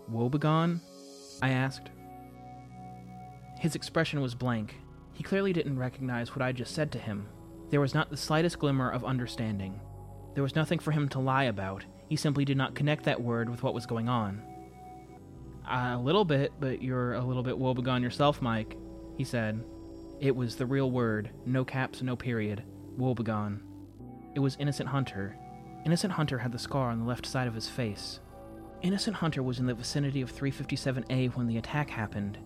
Woebegone? 0.08 0.80
I 1.42 1.50
asked. 1.50 1.90
His 3.58 3.74
expression 3.74 4.20
was 4.20 4.36
blank. 4.36 4.76
He 5.14 5.24
clearly 5.24 5.52
didn't 5.52 5.80
recognize 5.80 6.36
what 6.36 6.42
I 6.42 6.52
just 6.52 6.76
said 6.76 6.92
to 6.92 6.98
him. 7.00 7.26
There 7.70 7.80
was 7.80 7.92
not 7.92 8.08
the 8.08 8.16
slightest 8.16 8.60
glimmer 8.60 8.88
of 8.88 9.04
understanding. 9.04 9.80
There 10.34 10.44
was 10.44 10.54
nothing 10.54 10.78
for 10.78 10.92
him 10.92 11.08
to 11.08 11.18
lie 11.18 11.44
about. 11.44 11.84
He 12.08 12.14
simply 12.14 12.44
did 12.44 12.56
not 12.56 12.76
connect 12.76 13.02
that 13.06 13.20
word 13.20 13.50
with 13.50 13.64
what 13.64 13.74
was 13.74 13.84
going 13.84 14.08
on. 14.08 14.42
A 15.68 15.96
little 15.96 16.24
bit, 16.24 16.52
but 16.60 16.82
you're 16.82 17.14
a 17.14 17.24
little 17.24 17.42
bit 17.42 17.58
woebegone 17.58 18.02
yourself, 18.02 18.42
Mike, 18.42 18.76
he 19.16 19.24
said. 19.24 19.62
It 20.20 20.34
was 20.34 20.56
the 20.56 20.66
real 20.66 20.90
word, 20.90 21.30
no 21.46 21.64
caps, 21.64 22.02
no 22.02 22.16
period. 22.16 22.62
Woebegone. 22.96 23.60
It 24.34 24.40
was 24.40 24.56
Innocent 24.58 24.88
Hunter. 24.88 25.36
Innocent 25.84 26.12
Hunter 26.12 26.38
had 26.38 26.52
the 26.52 26.58
scar 26.58 26.90
on 26.90 27.00
the 27.00 27.06
left 27.06 27.26
side 27.26 27.48
of 27.48 27.54
his 27.54 27.68
face. 27.68 28.20
Innocent 28.82 29.16
Hunter 29.16 29.42
was 29.42 29.58
in 29.58 29.66
the 29.66 29.74
vicinity 29.74 30.22
of 30.22 30.32
357A 30.32 31.34
when 31.36 31.46
the 31.46 31.58
attack 31.58 31.90
happened. 31.90 32.38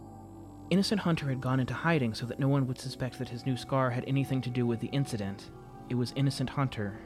Innocent 0.68 1.00
Hunter 1.00 1.29
had 1.29 1.40
gone 1.40 1.61
into 1.61 1.74
hiding 1.74 2.12
so 2.12 2.26
that 2.26 2.40
no 2.40 2.48
one 2.48 2.66
would 2.66 2.79
suspect 2.79 3.18
that 3.18 3.29
his 3.29 3.46
new 3.46 3.57
scar 3.57 3.90
had 3.90 4.05
anything 4.07 4.40
to 4.42 4.50
do 4.50 4.66
with 4.66 4.81
the 4.81 4.88
incident. 4.88 5.50
It 5.88 5.94
was 5.94 6.12
Innocent 6.16 6.50
Hunter. 6.50 6.98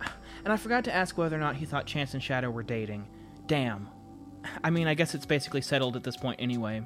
And 0.42 0.54
I 0.54 0.56
forgot 0.56 0.84
to 0.84 0.94
ask 0.94 1.18
whether 1.18 1.36
or 1.36 1.40
not 1.40 1.56
he 1.56 1.66
thought 1.66 1.84
Chance 1.84 2.14
and 2.14 2.22
Shadow 2.22 2.50
were 2.50 2.62
dating. 2.62 3.06
Damn. 3.50 3.88
I 4.62 4.70
mean, 4.70 4.86
I 4.86 4.94
guess 4.94 5.12
it's 5.12 5.26
basically 5.26 5.60
settled 5.60 5.96
at 5.96 6.04
this 6.04 6.16
point 6.16 6.38
anyway. 6.40 6.82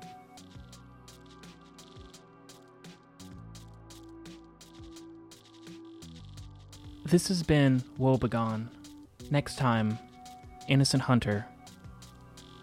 This 7.05 7.29
has 7.29 7.43
been 7.43 7.83
Woebegone. 8.01 8.69
Next 9.31 9.59
time, 9.59 9.99
Innocent 10.67 11.03
Hunter. 11.03 11.45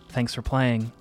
Thanks 0.09 0.33
for 0.33 0.41
playing. 0.41 0.91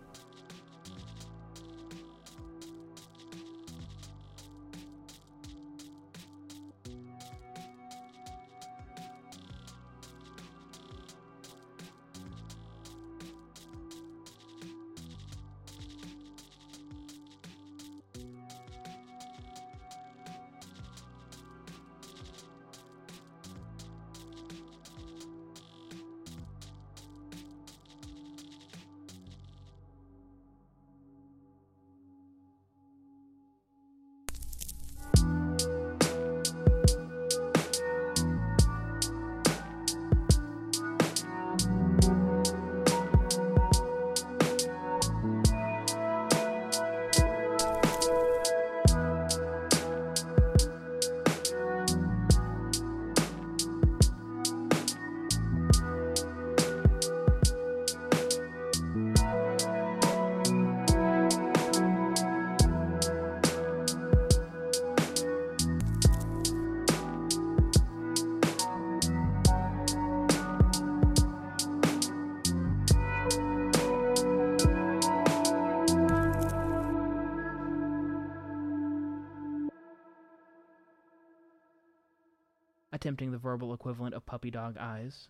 Attempting 83.00 83.32
the 83.32 83.38
verbal 83.38 83.72
equivalent 83.72 84.14
of 84.14 84.26
puppy 84.26 84.50
dog 84.50 84.76
eyes. 84.78 85.28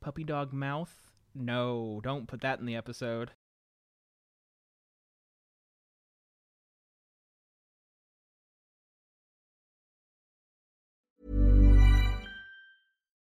Puppy 0.00 0.24
dog 0.24 0.52
mouth? 0.52 0.92
No, 1.32 2.00
don't 2.02 2.26
put 2.26 2.40
that 2.40 2.58
in 2.58 2.66
the 2.66 2.74
episode. 2.74 3.30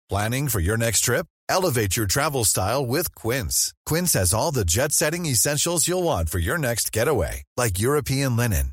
Planning 0.08 0.48
for 0.48 0.60
your 0.60 0.78
next 0.78 1.00
trip? 1.00 1.26
Elevate 1.50 1.96
your 1.96 2.06
travel 2.06 2.44
style 2.44 2.86
with 2.86 3.14
Quince. 3.14 3.74
Quince 3.84 4.14
has 4.14 4.32
all 4.32 4.52
the 4.52 4.64
jet 4.64 4.92
setting 4.92 5.26
essentials 5.26 5.86
you'll 5.86 6.02
want 6.04 6.30
for 6.30 6.38
your 6.38 6.56
next 6.56 6.92
getaway, 6.92 7.42
like 7.56 7.78
European 7.78 8.36
linen 8.36 8.72